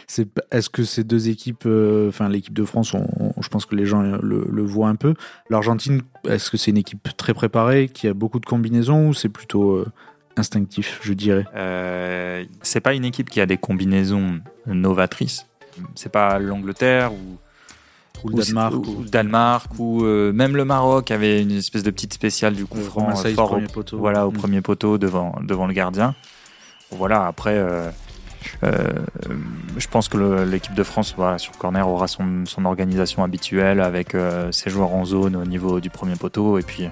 est-ce 0.52 0.70
que 0.70 0.84
ces 0.84 1.04
deux 1.04 1.30
équipes, 1.30 1.68
enfin 2.08 2.30
l'équipe 2.30 2.54
de 2.54 2.64
France, 2.66 2.94
je 3.40 3.48
pense 3.50 3.66
que 3.66 3.76
les 3.76 3.86
gens 3.86 4.02
le, 4.02 4.64
voient 4.64 4.90
un 4.90 4.96
peu. 4.96 5.16
L'Argentine, 5.50 6.02
est-ce 6.28 6.52
que 6.52 6.58
c'est 6.58 6.72
une 6.72 6.78
équipe 6.78 7.10
très 7.18 7.34
préparée, 7.34 7.90
qui 7.90 8.08
a 8.08 8.14
beaucoup 8.14 8.40
de 8.40 8.46
combinaisons 8.46 9.10
ou 9.10 9.14
c'est 9.14 9.30
plutôt 9.30 9.84
instinctif, 10.38 11.00
je 11.02 11.14
dirais? 11.14 11.46
C'est 12.62 12.82
pas 12.82 12.94
une 12.94 13.06
équipe 13.06 13.30
qui 13.30 13.42
a 13.42 13.48
des 13.48 13.58
combinaisons 13.58 14.40
novatrices. 14.68 15.48
C'est 15.96 16.12
pas 16.12 16.38
l'Angleterre 16.38 17.14
ou 17.14 17.38
ou 18.23 18.29
le 18.29 18.43
Danemark. 18.43 18.75
Ou, 18.75 19.03
le 19.03 19.10
Danemark, 19.10 19.71
ou 19.79 20.03
euh, 20.03 20.32
même 20.34 20.55
le 20.55 20.65
Maroc 20.65 21.12
avait 21.12 21.41
une 21.41 21.51
espèce 21.51 21.84
de 21.84 21.91
petite 21.91 22.13
spéciale 22.13 22.55
du 22.55 22.65
coup 22.65 22.79
franc 22.79 23.15
fort 23.15 23.53
au, 23.53 23.60
poteau. 23.71 23.97
Voilà, 23.97 24.27
au 24.27 24.32
mm. 24.32 24.38
premier 24.38 24.62
poteau 24.62 24.97
devant, 24.97 25.36
devant 25.41 25.67
le 25.67 25.73
gardien. 25.73 26.15
Voilà, 26.91 27.27
après, 27.27 27.55
euh, 27.55 27.89
euh, 28.63 28.88
je 29.77 29.88
pense 29.88 30.10
que 30.10 30.43
l'équipe 30.43 30.73
de 30.73 30.84
France 30.84 31.13
voilà, 31.15 31.38
sur 31.38 31.58
corner 31.58 31.88
aura 31.88 32.08
son, 32.08 32.45
son 32.45 32.65
organisation 32.65 33.23
habituelle 33.23 33.79
avec 33.79 34.15
ses 34.51 34.69
joueurs 34.69 34.93
en 34.93 35.05
zone 35.05 35.36
au 35.36 35.45
niveau 35.45 35.79
du 35.79 35.89
premier 35.89 36.15
poteau 36.15 36.58
et 36.58 36.63
puis, 36.63 36.89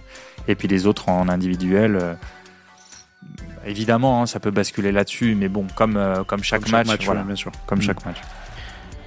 et 0.47 0.55
puis 0.55 0.67
les 0.67 0.85
autres 0.85 1.09
en 1.09 1.29
individuel. 1.29 2.17
Évidemment, 3.65 4.21
hein, 4.21 4.25
ça 4.27 4.39
peut 4.39 4.51
basculer 4.51 4.91
là-dessus, 4.93 5.35
mais 5.35 5.49
bon, 5.49 5.65
comme, 5.75 5.99
comme 6.27 6.43
chaque, 6.43 6.69
match, 6.69 7.05
voilà, 7.05 7.23
bien 7.23 7.35
sûr. 7.35 7.51
comme 7.65 7.79
mm. 7.79 7.81
chaque 7.81 8.05
match. 8.05 8.21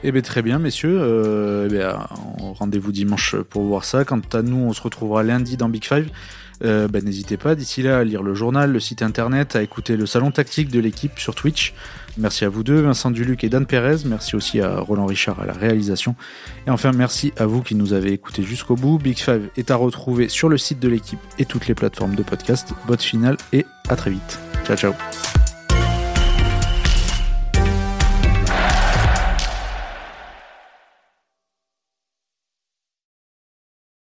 Eh 0.03 0.13
bien, 0.13 0.23
très 0.23 0.43
bien, 0.43 0.59
messieurs. 0.59 0.99
Euh, 1.01 1.69
eh 1.71 2.53
rendez-vous 2.59 2.93
dimanche 2.93 3.37
pour 3.37 3.63
voir 3.65 3.85
ça. 3.85 4.05
Quant 4.05 4.21
à 4.33 4.43
nous, 4.43 4.57
on 4.57 4.73
se 4.73 4.81
retrouvera 4.81 5.23
lundi 5.23 5.57
dans 5.57 5.69
Big 5.69 5.85
Five. 5.85 6.09
Euh, 6.63 6.89
bah, 6.89 7.01
N'hésitez 7.01 7.37
pas 7.37 7.55
d'ici 7.55 7.83
là 7.83 7.99
à 7.99 8.05
lire 8.05 8.23
le 8.23 8.35
journal, 8.35 8.71
le 8.71 8.81
site 8.81 9.03
internet, 9.03 9.57
à 9.57 9.63
écouter 9.63 9.97
le 9.97 10.07
salon 10.07 10.31
tactique 10.31 10.71
de 10.71 10.81
l'équipe 10.81 11.19
sur 11.19 11.35
Twitch. 11.35 11.75
Merci 12.19 12.45
à 12.45 12.49
vous 12.49 12.63
deux, 12.63 12.81
Vincent 12.81 13.11
Duluc 13.11 13.45
et 13.45 13.49
Dan 13.49 13.67
Pérez. 13.67 13.99
Merci 14.05 14.37
aussi 14.37 14.61
à 14.61 14.81
Roland 14.81 15.07
Richard 15.07 15.41
à 15.41 15.47
la 15.47 15.53
réalisation. 15.53 16.17
Et 16.67 16.71
enfin, 16.71 16.93
merci 16.93 17.33
à 17.39 17.47
vous 17.47 17.63
qui 17.63 17.75
nous 17.75 17.93
avez 17.93 18.13
écoutés 18.13 18.43
jusqu'au 18.43 18.77
bout. 18.77 18.99
Big 18.99 19.19
Five 19.19 19.49
est 19.57 19.71
à 19.71 19.77
retrouver 19.77 20.29
sur 20.29 20.49
le 20.49 20.59
site 20.59 20.81
de 20.81 20.89
l'équipe 20.89 21.21
et 21.39 21.45
toutes 21.45 21.67
les 21.67 21.75
plateformes 21.75 22.15
de 22.15 22.23
podcast. 22.23 22.75
Bonne 22.87 22.99
finale 22.99 23.37
et 23.53 23.65
à 23.89 23.97
très 23.97 24.11
vite. 24.11 24.39
Ciao, 24.67 24.77
ciao. 24.77 24.93